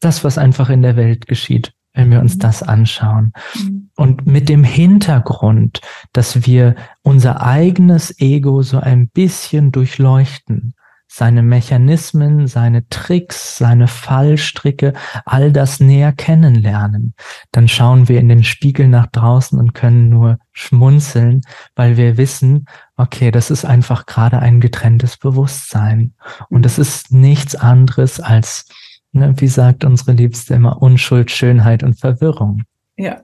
[0.00, 2.40] das, was einfach in der Welt geschieht, wenn wir uns mhm.
[2.40, 3.32] das anschauen.
[3.54, 3.90] Mhm.
[3.96, 5.80] Und mit dem Hintergrund,
[6.12, 10.74] dass wir unser eigenes Ego so ein bisschen durchleuchten,
[11.16, 17.14] seine Mechanismen, seine Tricks, seine Fallstricke, all das näher kennenlernen,
[17.52, 21.42] dann schauen wir in den Spiegel nach draußen und können nur schmunzeln,
[21.76, 26.14] weil wir wissen, okay, das ist einfach gerade ein getrenntes Bewusstsein.
[26.48, 28.66] Und es ist nichts anderes als,
[29.12, 32.64] ne, wie sagt unsere Liebste immer, Unschuld, Schönheit und Verwirrung.
[32.96, 33.22] Ja,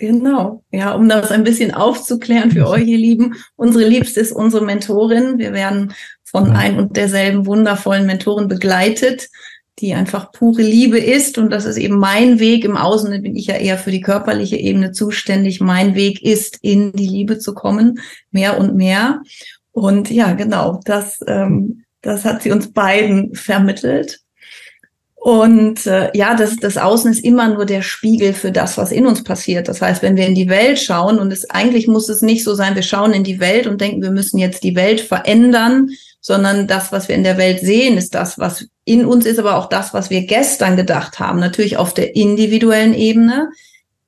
[0.00, 3.34] Genau, ja, um das ein bisschen aufzuklären für euch, ihr Lieben.
[3.56, 5.36] Unsere Liebste ist unsere Mentorin.
[5.36, 5.92] Wir werden
[6.30, 9.28] von ein und derselben wundervollen Mentorin begleitet,
[9.80, 11.38] die einfach pure Liebe ist.
[11.38, 12.64] Und das ist eben mein Weg.
[12.64, 15.60] Im Außen bin ich ja eher für die körperliche Ebene zuständig.
[15.60, 19.22] Mein Weg ist, in die Liebe zu kommen, mehr und mehr.
[19.72, 24.20] Und ja, genau, das, ähm, das hat sie uns beiden vermittelt.
[25.14, 29.06] Und äh, ja, das, das Außen ist immer nur der Spiegel für das, was in
[29.06, 29.68] uns passiert.
[29.68, 32.54] Das heißt, wenn wir in die Welt schauen, und es eigentlich muss es nicht so
[32.54, 35.90] sein, wir schauen in die Welt und denken, wir müssen jetzt die Welt verändern,
[36.20, 39.56] sondern das, was wir in der Welt sehen, ist das, was in uns ist, aber
[39.56, 41.40] auch das, was wir gestern gedacht haben.
[41.40, 43.50] Natürlich auf der individuellen Ebene.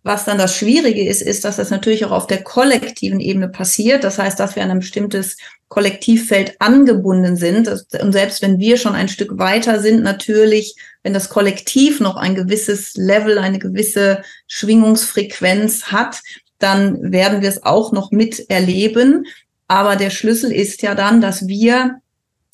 [0.05, 4.03] Was dann das Schwierige ist, ist, dass das natürlich auch auf der kollektiven Ebene passiert.
[4.03, 5.37] Das heißt, dass wir an ein bestimmtes
[5.69, 7.69] Kollektivfeld angebunden sind.
[7.69, 12.35] Und selbst wenn wir schon ein Stück weiter sind, natürlich, wenn das Kollektiv noch ein
[12.35, 16.21] gewisses Level, eine gewisse Schwingungsfrequenz hat,
[16.59, 19.27] dann werden wir es auch noch miterleben.
[19.69, 22.02] Aber der Schlüssel ist ja dann, dass wir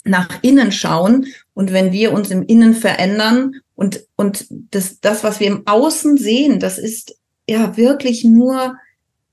[0.09, 5.41] nach innen schauen und wenn wir uns im Innen verändern und, und das, das, was
[5.41, 7.17] wir im Außen sehen, das ist
[7.49, 8.77] ja wirklich nur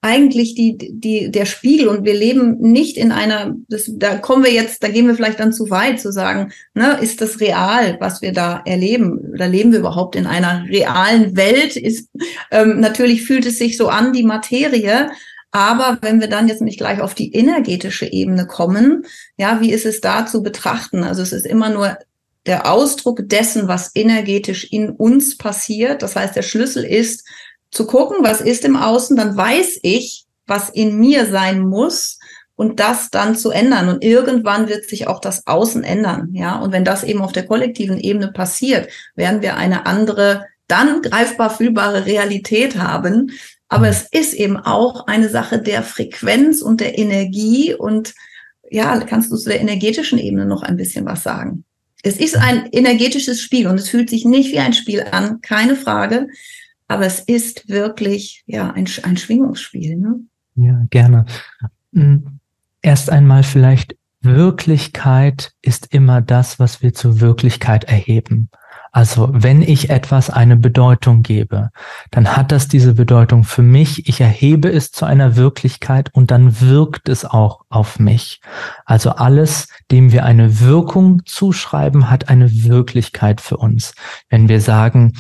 [0.06, 4.52] eigentlich die, die, der Spiegel und wir leben nicht in einer, das, da kommen wir
[4.52, 8.22] jetzt, da gehen wir vielleicht dann zu weit zu sagen, ne, ist das real, was
[8.22, 9.32] wir da erleben?
[9.34, 11.76] Oder leben wir überhaupt in einer realen Welt?
[11.76, 12.10] Ist,
[12.52, 15.10] ähm, natürlich fühlt es sich so an, die Materie,
[15.56, 19.06] aber wenn wir dann jetzt nicht gleich auf die energetische Ebene kommen,
[19.38, 21.06] ja, wie ist es da zu betrachten?
[21.06, 21.98] Also es ist immer nur
[22.46, 26.02] der Ausdruck dessen, was energetisch in uns passiert.
[26.02, 27.26] Das heißt, der Schlüssel ist,
[27.72, 32.20] zu gucken, was ist im Außen, dann weiß ich, was in mir sein muss
[32.58, 33.88] und das dann zu ändern.
[33.88, 36.32] Und irgendwann wird sich auch das Außen ändern.
[36.34, 41.02] Ja, und wenn das eben auf der kollektiven Ebene passiert, werden wir eine andere, dann
[41.02, 43.32] greifbar fühlbare Realität haben.
[43.68, 47.74] Aber es ist eben auch eine Sache der Frequenz und der Energie.
[47.74, 48.14] Und
[48.70, 51.66] ja, kannst du zu der energetischen Ebene noch ein bisschen was sagen?
[52.04, 55.76] Es ist ein energetisches Spiel und es fühlt sich nicht wie ein Spiel an, keine
[55.76, 56.28] Frage.
[56.88, 59.96] Aber es ist wirklich ja ein, ein Schwingungsspiel.
[59.98, 60.20] Ne?
[60.56, 61.26] Ja, gerne.
[61.94, 62.40] Hm,
[62.82, 68.50] erst einmal vielleicht Wirklichkeit ist immer das, was wir zur Wirklichkeit erheben.
[68.96, 71.70] Also wenn ich etwas eine Bedeutung gebe,
[72.12, 74.08] dann hat das diese Bedeutung für mich.
[74.08, 78.40] Ich erhebe es zu einer Wirklichkeit und dann wirkt es auch auf mich.
[78.86, 83.96] Also alles, dem wir eine Wirkung zuschreiben, hat eine Wirklichkeit für uns.
[84.30, 85.12] Wenn wir sagen,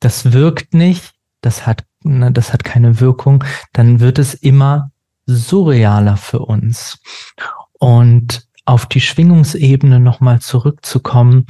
[0.00, 4.90] das wirkt nicht, das hat, ne, das hat keine Wirkung, dann wird es immer
[5.26, 6.98] surrealer für uns.
[7.78, 11.46] Und auf die Schwingungsebene nochmal zurückzukommen,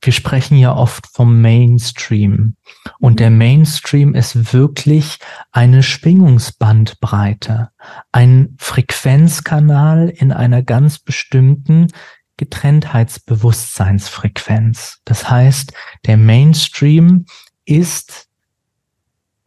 [0.00, 2.56] wir sprechen ja oft vom Mainstream.
[2.98, 5.18] Und der Mainstream ist wirklich
[5.50, 7.70] eine Schwingungsbandbreite,
[8.10, 11.88] ein Frequenzkanal in einer ganz bestimmten
[12.36, 15.00] Getrenntheitsbewusstseinsfrequenz.
[15.04, 15.72] Das heißt,
[16.06, 17.26] der Mainstream
[17.64, 18.28] ist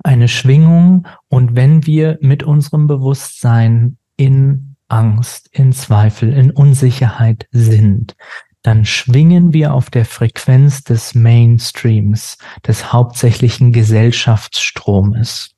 [0.04, 8.16] eine Schwingung und wenn wir mit unserem Bewusstsein in Angst, in Zweifel, in Unsicherheit sind,
[8.62, 15.56] dann schwingen wir auf der Frequenz des Mainstreams, des hauptsächlichen Gesellschaftsstromes.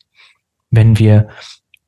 [0.71, 1.29] Wenn wir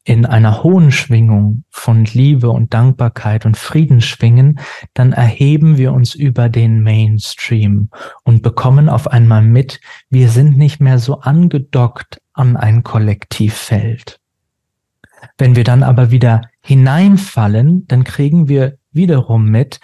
[0.06, 4.60] in einer hohen Schwingung von Liebe und Dankbarkeit und Frieden schwingen,
[4.94, 7.90] dann erheben wir uns über den Mainstream
[8.24, 14.20] und bekommen auf einmal mit, wir sind nicht mehr so angedockt an ein Kollektivfeld.
[15.38, 19.80] Wenn wir dann aber wieder hineinfallen, dann kriegen wir wiederum mit,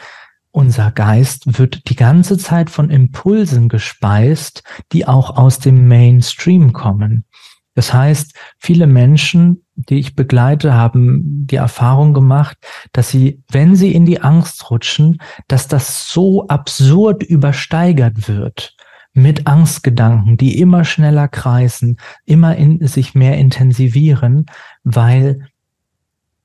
[0.52, 7.26] unser Geist wird die ganze Zeit von Impulsen gespeist, die auch aus dem Mainstream kommen.
[7.74, 12.58] Das heißt, viele Menschen, die ich begleite, haben die Erfahrung gemacht,
[12.94, 18.78] dass sie, wenn sie in die Angst rutschen, dass das so absurd übersteigert wird
[19.14, 24.46] mit Angstgedanken, die immer schneller kreisen, immer in sich mehr intensivieren,
[24.86, 25.50] weil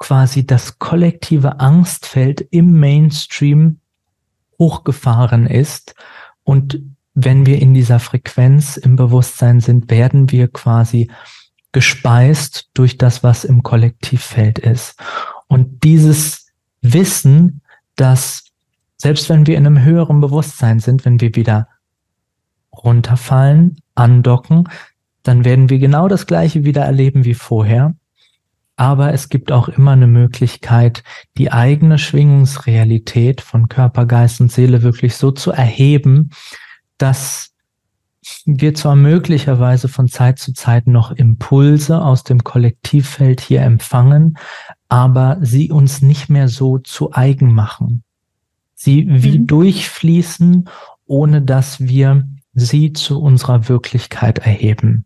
[0.00, 3.78] quasi das kollektive Angstfeld im Mainstream
[4.58, 5.94] hochgefahren ist
[6.42, 6.82] und
[7.14, 11.10] wenn wir in dieser Frequenz im Bewusstsein sind, werden wir quasi
[11.72, 14.98] gespeist durch das, was im Kollektivfeld ist.
[15.48, 16.46] Und dieses
[16.82, 17.62] Wissen,
[17.96, 18.44] dass
[18.96, 21.68] selbst wenn wir in einem höheren Bewusstsein sind, wenn wir wieder
[22.72, 24.68] runterfallen, andocken,
[25.22, 27.94] dann werden wir genau das Gleiche wieder erleben wie vorher.
[28.80, 31.04] Aber es gibt auch immer eine Möglichkeit,
[31.36, 36.30] die eigene Schwingungsrealität von Körper, Geist und Seele wirklich so zu erheben,
[36.96, 37.52] dass
[38.46, 44.38] wir zwar möglicherweise von Zeit zu Zeit noch Impulse aus dem Kollektivfeld hier empfangen,
[44.88, 48.02] aber sie uns nicht mehr so zu eigen machen.
[48.74, 49.46] Sie wie mhm.
[49.46, 50.70] durchfließen,
[51.04, 55.04] ohne dass wir sie zu unserer Wirklichkeit erheben.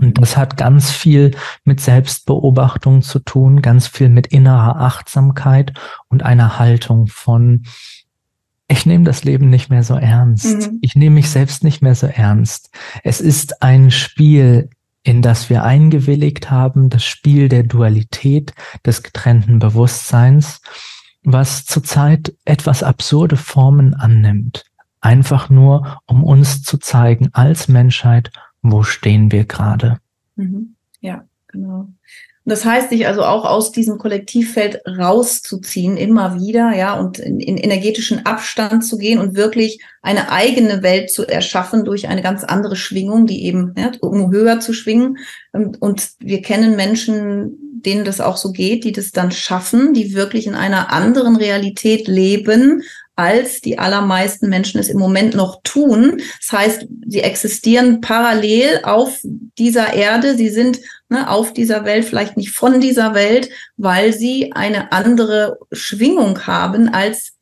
[0.00, 1.32] Und das hat ganz viel
[1.64, 5.72] mit Selbstbeobachtung zu tun, ganz viel mit innerer Achtsamkeit
[6.08, 7.64] und einer Haltung von,
[8.68, 10.70] ich nehme das Leben nicht mehr so ernst.
[10.70, 10.78] Mhm.
[10.80, 12.70] Ich nehme mich selbst nicht mehr so ernst.
[13.02, 14.70] Es ist ein Spiel,
[15.02, 18.54] in das wir eingewilligt haben, das Spiel der Dualität,
[18.84, 20.60] des getrennten Bewusstseins,
[21.22, 24.64] was zurzeit etwas absurde Formen annimmt.
[25.00, 28.30] Einfach nur, um uns zu zeigen als Menschheit,
[28.64, 29.98] wo stehen wir gerade.
[30.36, 30.74] Mhm.
[31.00, 31.88] Ja, genau.
[32.46, 37.40] Und das heißt, sich also auch aus diesem Kollektivfeld rauszuziehen, immer wieder, ja, und in,
[37.40, 42.44] in energetischen Abstand zu gehen und wirklich eine eigene Welt zu erschaffen durch eine ganz
[42.44, 45.18] andere Schwingung, die eben, ja, um höher zu schwingen.
[45.52, 50.14] Und, und wir kennen Menschen, denen das auch so geht, die das dann schaffen, die
[50.14, 52.82] wirklich in einer anderen Realität leben,
[53.16, 56.20] als die allermeisten Menschen es im Moment noch tun.
[56.40, 59.20] Das heißt, sie existieren parallel auf
[59.58, 60.36] dieser Erde.
[60.36, 65.58] Sie sind ne, auf dieser Welt, vielleicht nicht von dieser Welt, weil sie eine andere
[65.72, 67.33] Schwingung haben als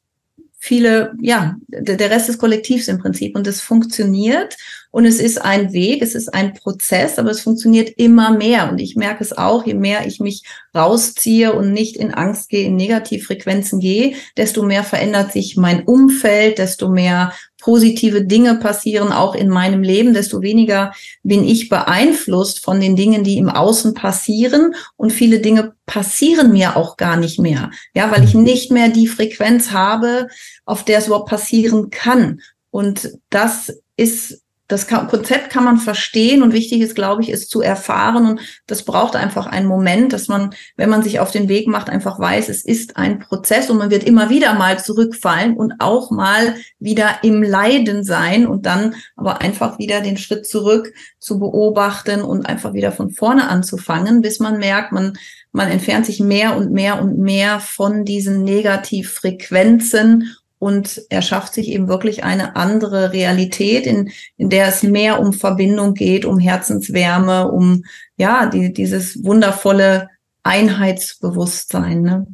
[0.64, 3.34] viele, ja, der Rest des Kollektivs im Prinzip.
[3.34, 4.56] Und es funktioniert
[4.92, 8.70] und es ist ein Weg, es ist ein Prozess, aber es funktioniert immer mehr.
[8.70, 12.64] Und ich merke es auch, je mehr ich mich rausziehe und nicht in Angst gehe,
[12.64, 19.34] in Negativfrequenzen gehe, desto mehr verändert sich mein Umfeld, desto mehr positive Dinge passieren auch
[19.34, 24.74] in meinem Leben, desto weniger bin ich beeinflusst von den Dingen, die im Außen passieren
[24.96, 27.70] und viele Dinge passieren mir auch gar nicht mehr.
[27.94, 30.28] Ja, weil ich nicht mehr die Frequenz habe,
[30.64, 32.40] auf der es überhaupt passieren kann.
[32.70, 34.41] Und das ist
[34.72, 38.84] das Konzept kann man verstehen und wichtig ist, glaube ich, es zu erfahren und das
[38.84, 42.48] braucht einfach einen Moment, dass man, wenn man sich auf den Weg macht, einfach weiß,
[42.48, 47.18] es ist ein Prozess und man wird immer wieder mal zurückfallen und auch mal wieder
[47.22, 52.72] im Leiden sein und dann aber einfach wieder den Schritt zurück zu beobachten und einfach
[52.72, 55.18] wieder von vorne anzufangen, bis man merkt, man
[55.54, 61.66] man entfernt sich mehr und mehr und mehr von diesen Negativfrequenzen und er schafft sich
[61.70, 67.50] eben wirklich eine andere Realität, in, in der es mehr um Verbindung geht, um Herzenswärme,
[67.50, 67.82] um
[68.16, 70.08] ja, die, dieses wundervolle
[70.44, 72.02] Einheitsbewusstsein.
[72.02, 72.26] Ne?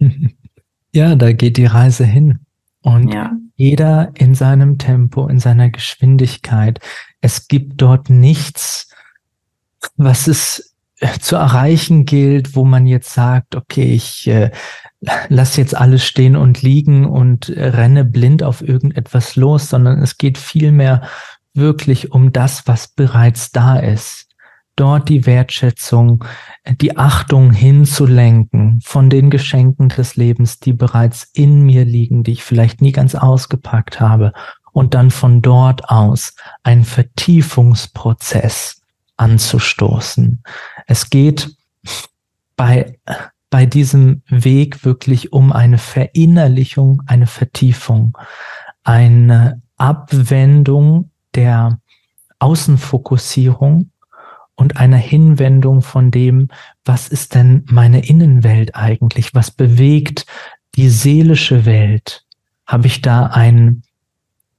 [0.92, 2.40] Ja, da geht die Reise hin.
[2.82, 3.30] Und ja.
[3.54, 6.80] jeder in seinem Tempo, in seiner Geschwindigkeit.
[7.20, 8.88] Es gibt dort nichts,
[9.96, 10.74] was es
[11.20, 14.50] zu erreichen gilt, wo man jetzt sagt, okay, ich äh,
[15.28, 20.36] lass jetzt alles stehen und liegen und renne blind auf irgendetwas los, sondern es geht
[20.38, 21.02] vielmehr
[21.54, 24.28] wirklich um das, was bereits da ist.
[24.80, 26.24] dort die Wertschätzung,
[26.66, 32.42] die Achtung hinzulenken von den Geschenken des Lebens, die bereits in mir liegen, die ich
[32.42, 34.32] vielleicht nie ganz ausgepackt habe,
[34.72, 38.80] und dann von dort aus einen Vertiefungsprozess
[39.16, 40.42] anzustoßen.
[40.86, 41.56] Es geht
[42.56, 42.98] bei,
[43.50, 48.16] bei diesem Weg wirklich um eine Verinnerlichung, eine Vertiefung,
[48.84, 51.80] eine Abwendung der
[52.38, 53.90] Außenfokussierung
[54.54, 56.48] und einer Hinwendung von dem,
[56.84, 59.34] was ist denn meine Innenwelt eigentlich?
[59.34, 60.26] Was bewegt
[60.76, 62.24] die seelische Welt?
[62.66, 63.82] Habe ich da einen,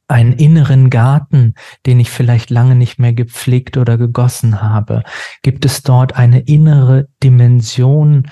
[0.08, 1.54] einen inneren Garten,
[1.86, 5.04] den ich vielleicht lange nicht mehr gepflegt oder gegossen habe?
[5.44, 8.28] Gibt es dort eine innere Dimension,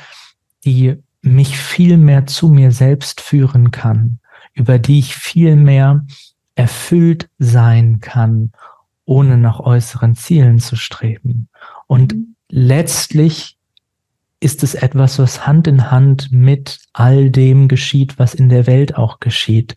[0.65, 4.19] die mich viel mehr zu mir selbst führen kann,
[4.53, 6.05] über die ich viel mehr
[6.55, 8.51] erfüllt sein kann
[9.09, 11.49] ohne nach äußeren Zielen zu streben.
[11.87, 12.35] Und mhm.
[12.47, 13.57] letztlich
[14.39, 18.95] ist es etwas, was Hand in Hand mit all dem geschieht, was in der Welt
[18.95, 19.75] auch geschieht.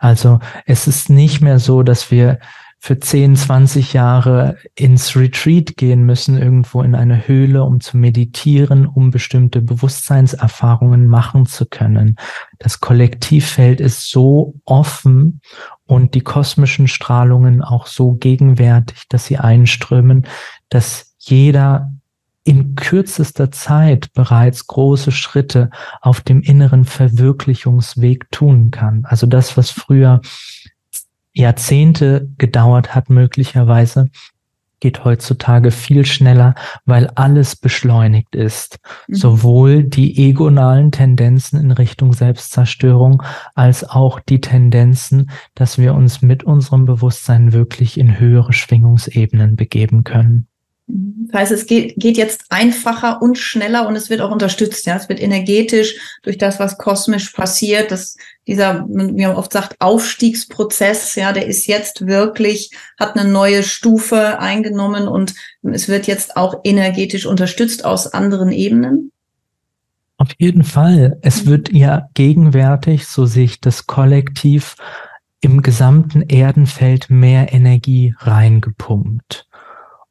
[0.00, 2.38] Also es ist nicht mehr so, dass wir
[2.84, 8.84] für 10, 20 Jahre ins Retreat gehen müssen, irgendwo in eine Höhle, um zu meditieren,
[8.84, 12.16] um bestimmte Bewusstseinserfahrungen machen zu können.
[12.58, 15.40] Das Kollektivfeld ist so offen
[15.86, 20.26] und die kosmischen Strahlungen auch so gegenwärtig, dass sie einströmen,
[20.68, 21.90] dass jeder
[22.44, 25.70] in kürzester Zeit bereits große Schritte
[26.02, 29.06] auf dem inneren Verwirklichungsweg tun kann.
[29.06, 30.20] Also das, was früher
[31.34, 34.10] Jahrzehnte gedauert hat, möglicherweise,
[34.84, 36.54] geht heutzutage viel schneller,
[36.84, 38.80] weil alles beschleunigt ist.
[39.08, 39.14] Mhm.
[39.14, 43.22] Sowohl die egonalen Tendenzen in Richtung Selbstzerstörung
[43.54, 50.04] als auch die Tendenzen, dass wir uns mit unserem Bewusstsein wirklich in höhere Schwingungsebenen begeben
[50.04, 50.48] können.
[50.86, 54.84] Das heißt, es geht, geht jetzt einfacher und schneller und es wird auch unterstützt.
[54.86, 57.90] Ja, es wird energetisch durch das, was kosmisch passiert.
[57.90, 58.16] Das,
[58.46, 64.38] dieser, wie man oft sagt, Aufstiegsprozess, ja, der ist jetzt wirklich, hat eine neue Stufe
[64.38, 69.10] eingenommen und es wird jetzt auch energetisch unterstützt aus anderen Ebenen.
[70.18, 71.18] Auf jeden Fall.
[71.22, 71.50] Es mhm.
[71.50, 74.76] wird ja gegenwärtig, so sehe ich das Kollektiv,
[75.40, 79.43] im gesamten Erdenfeld mehr Energie reingepumpt.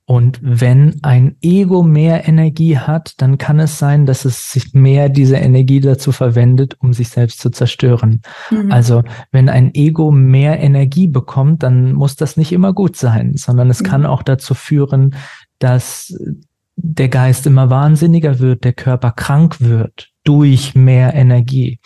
[0.06, 5.08] Und wenn ein Ego mehr Energie hat, dann kann es sein, dass es sich mehr
[5.08, 8.22] diese Energie dazu verwendet, um sich selbst zu zerstören.
[8.51, 8.70] Mhm.
[8.70, 13.70] Also wenn ein Ego mehr Energie bekommt, dann muss das nicht immer gut sein, sondern
[13.70, 13.86] es mhm.
[13.86, 15.16] kann auch dazu führen,
[15.60, 16.14] dass
[16.76, 21.80] der Geist immer wahnsinniger wird, der Körper krank wird durch mehr Energie.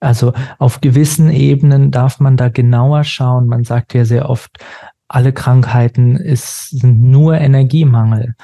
[0.00, 3.46] Also auf gewissen Ebenen darf man da genauer schauen.
[3.46, 4.50] Man sagt ja sehr oft,
[5.14, 8.34] alle Krankheiten ist, sind nur Energiemangel.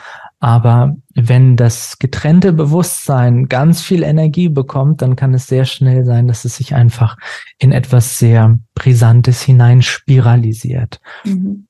[0.41, 6.29] Aber wenn das getrennte Bewusstsein ganz viel Energie bekommt, dann kann es sehr schnell sein,
[6.29, 7.17] dass es sich einfach
[7.59, 11.01] in etwas sehr Brisantes hineinspiralisiert.
[11.25, 11.67] Mhm.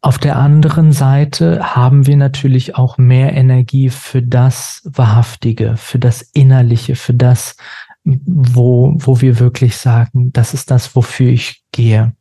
[0.00, 6.22] Auf der anderen Seite haben wir natürlich auch mehr Energie für das Wahrhaftige, für das
[6.22, 7.56] Innerliche, für das,
[8.04, 12.12] wo, wo wir wirklich sagen, das ist das, wofür ich gehe.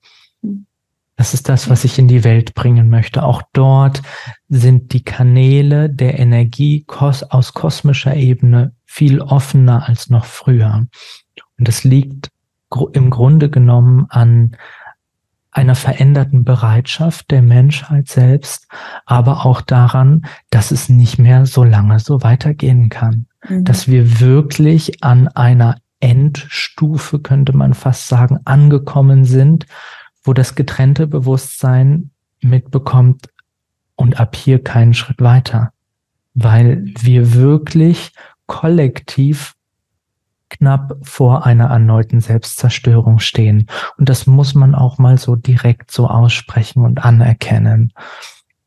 [1.18, 3.24] Das ist das, was ich in die Welt bringen möchte.
[3.24, 4.02] Auch dort
[4.50, 10.88] sind die Kanäle der Energie aus kosmischer Ebene viel offener als noch früher.
[11.58, 12.30] Und es liegt
[12.94, 14.58] im Grunde genommen an
[15.52, 18.68] einer veränderten Bereitschaft der Menschheit selbst,
[19.06, 23.28] aber auch daran, dass es nicht mehr so lange so weitergehen kann.
[23.48, 23.64] Mhm.
[23.64, 29.66] Dass wir wirklich an einer Endstufe, könnte man fast sagen, angekommen sind,
[30.26, 32.10] wo das getrennte Bewusstsein
[32.42, 33.30] mitbekommt
[33.96, 35.72] und ab hier keinen Schritt weiter,
[36.34, 38.12] weil wir wirklich
[38.48, 39.56] kollektiv
[40.50, 43.68] knapp vor einer erneuten Selbstzerstörung stehen.
[43.98, 47.94] Und das muss man auch mal so direkt so aussprechen und anerkennen.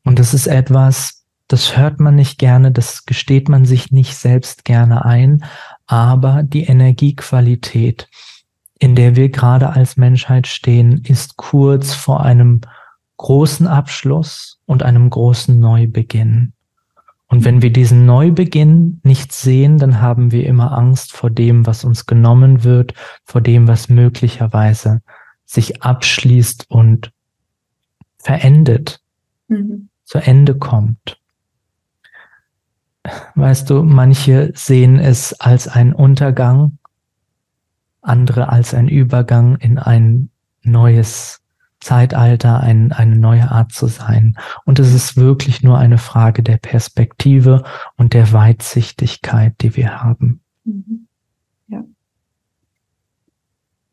[0.03, 4.65] Und das ist etwas, das hört man nicht gerne, das gesteht man sich nicht selbst
[4.65, 5.43] gerne ein,
[5.87, 8.07] aber die Energiequalität,
[8.79, 12.61] in der wir gerade als Menschheit stehen, ist kurz vor einem
[13.17, 16.53] großen Abschluss und einem großen Neubeginn.
[17.27, 21.83] Und wenn wir diesen Neubeginn nicht sehen, dann haben wir immer Angst vor dem, was
[21.83, 25.01] uns genommen wird, vor dem, was möglicherweise
[25.45, 27.11] sich abschließt und
[28.17, 29.01] verendet,
[29.47, 29.89] mhm.
[30.05, 31.19] zu Ende kommt.
[33.35, 36.78] Weißt du, manche sehen es als einen Untergang,
[38.01, 40.29] andere als ein Übergang in ein
[40.61, 41.41] neues
[41.79, 44.37] Zeitalter ein, eine neue Art zu sein.
[44.65, 47.63] Und es ist wirklich nur eine Frage der Perspektive
[47.95, 50.41] und der Weitsichtigkeit, die wir haben.
[50.65, 51.07] Mhm.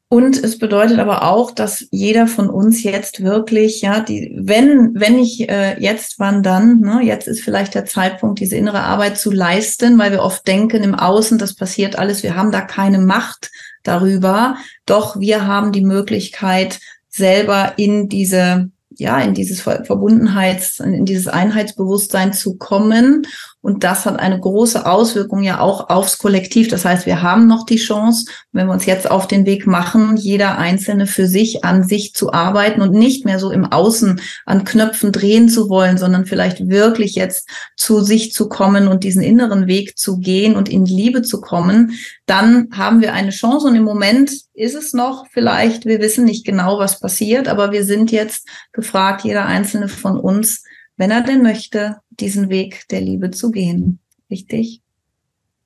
[0.09, 5.19] Und es bedeutet aber auch, dass jeder von uns jetzt wirklich, ja, die, wenn, wenn
[5.19, 9.33] ich äh, jetzt, wann dann, ne, jetzt ist vielleicht der Zeitpunkt, diese innere Arbeit zu
[9.33, 13.51] leisten, weil wir oft denken im Außen, das passiert alles, wir haben da keine Macht
[13.87, 14.57] darüber.
[14.84, 22.32] Doch wir haben die Möglichkeit, selber in diese ja, in dieses Verbundenheits, in dieses Einheitsbewusstsein
[22.32, 23.26] zu kommen.
[23.67, 26.69] Und das hat eine große Auswirkung ja auch aufs Kollektiv.
[26.69, 30.17] Das heißt, wir haben noch die Chance, wenn wir uns jetzt auf den Weg machen,
[30.17, 34.62] jeder Einzelne für sich an sich zu arbeiten und nicht mehr so im Außen an
[34.62, 39.67] Knöpfen drehen zu wollen, sondern vielleicht wirklich jetzt zu sich zu kommen und diesen inneren
[39.67, 43.67] Weg zu gehen und in Liebe zu kommen, dann haben wir eine Chance.
[43.67, 47.85] Und im Moment ist es noch vielleicht, wir wissen nicht genau, was passiert, aber wir
[47.85, 50.62] sind jetzt gefragt, jeder einzelne von uns,
[50.97, 53.99] wenn er denn möchte, diesen Weg der Liebe zu gehen.
[54.31, 54.83] Richtig?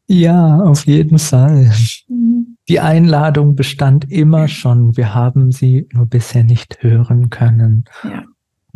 [0.06, 1.70] Ja, auf jeden Fall.
[2.08, 2.56] Mhm.
[2.68, 4.96] Die Einladung bestand immer schon.
[4.96, 7.84] Wir haben sie nur bisher nicht hören können.
[8.04, 8.24] Ja.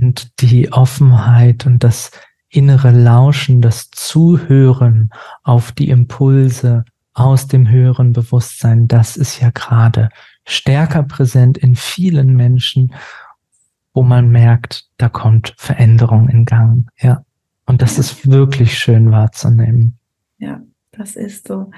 [0.00, 2.10] Und die Offenheit und das
[2.48, 5.10] innere Lauschen, das Zuhören
[5.42, 6.84] auf die Impulse
[7.14, 10.08] aus dem höheren Bewusstsein, das ist ja gerade
[10.44, 12.92] stärker präsent in vielen Menschen
[13.94, 16.88] wo man merkt, da kommt Veränderung in Gang.
[17.00, 17.24] Ja.
[17.64, 19.96] Und das ist wirklich schön wahrzunehmen.
[20.38, 20.60] Ja,
[20.92, 21.70] das ist so.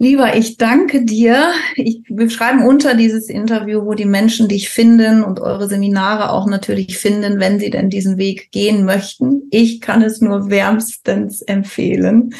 [0.00, 1.50] Lieber, ich danke dir.
[1.74, 6.46] Ich, wir schreiben unter dieses Interview, wo die Menschen dich finden und eure Seminare auch
[6.46, 9.42] natürlich finden, wenn sie denn diesen Weg gehen möchten.
[9.50, 12.32] Ich kann es nur wärmstens empfehlen.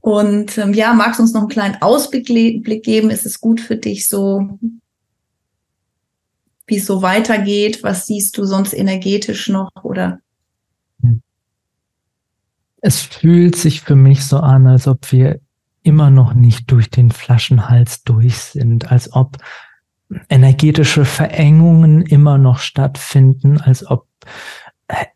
[0.00, 2.26] Und ähm, ja, magst du uns noch einen kleinen Ausblick
[2.82, 3.10] geben?
[3.10, 4.58] Ist es gut für dich so
[6.66, 7.82] wie es so weitergeht?
[7.82, 10.20] Was siehst du sonst energetisch noch oder?
[12.80, 15.40] Es fühlt sich für mich so an, als ob wir
[15.82, 19.38] immer noch nicht durch den Flaschenhals durch sind, als ob
[20.28, 24.06] energetische Verengungen immer noch stattfinden, als ob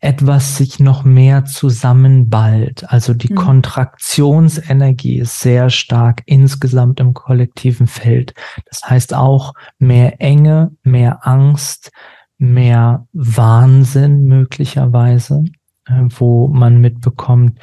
[0.01, 2.89] etwas sich noch mehr zusammenballt.
[2.89, 3.37] Also die mhm.
[3.37, 8.33] Kontraktionsenergie ist sehr stark insgesamt im kollektiven Feld.
[8.69, 11.91] Das heißt auch mehr Enge, mehr Angst,
[12.37, 15.45] mehr Wahnsinn möglicherweise,
[15.85, 17.57] äh, wo man mitbekommt,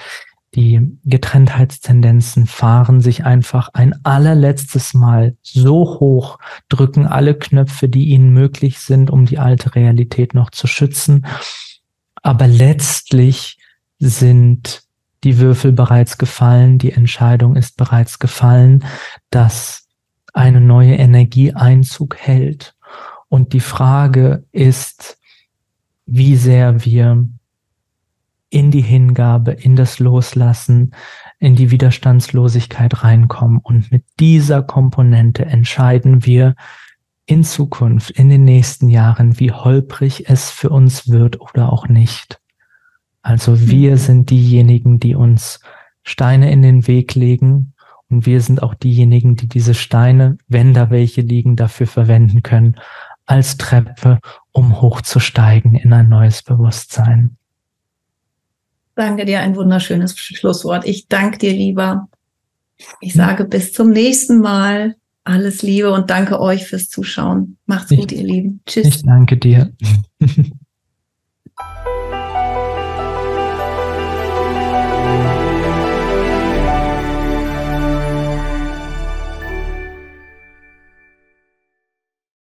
[0.55, 6.39] die Getrenntheitstendenzen fahren sich einfach ein allerletztes Mal so hoch,
[6.71, 11.27] drücken alle Knöpfe, die ihnen möglich sind, um die alte Realität noch zu schützen
[12.23, 13.59] aber letztlich
[13.99, 14.83] sind
[15.25, 18.85] die Würfel bereits gefallen, die Entscheidung ist bereits gefallen,
[19.31, 19.87] dass
[20.33, 22.75] eine neue Energie Einzug hält.
[23.29, 25.19] Und die Frage ist,
[26.07, 27.29] wie sehr wir
[28.51, 30.95] in die Hingabe, in das Loslassen,
[31.39, 33.61] in die Widerstandslosigkeit reinkommen.
[33.63, 36.55] Und mit dieser Komponente entscheiden wir,
[37.29, 42.41] in Zukunft, in den nächsten Jahren, wie holprig es für uns wird oder auch nicht.
[43.21, 43.97] Also wir mhm.
[43.97, 45.61] sind diejenigen, die uns
[46.03, 47.75] Steine in den Weg legen
[48.09, 52.77] und wir sind auch diejenigen, die diese Steine, wenn da welche liegen, dafür verwenden können,
[53.27, 54.21] als Treppe,
[54.53, 57.37] um hochzusteigen in ein neues Bewusstsein.
[58.95, 60.87] Danke dir, ein wunderschönes Schlusswort.
[60.87, 62.09] Ich danke dir, lieber.
[63.01, 64.97] Ich sage bis zum nächsten Mal.
[65.29, 67.59] Alles Liebe und danke euch fürs Zuschauen.
[67.67, 68.63] Macht's ich, gut, ihr Lieben.
[68.65, 68.87] Tschüss.
[68.87, 69.75] Ich danke dir.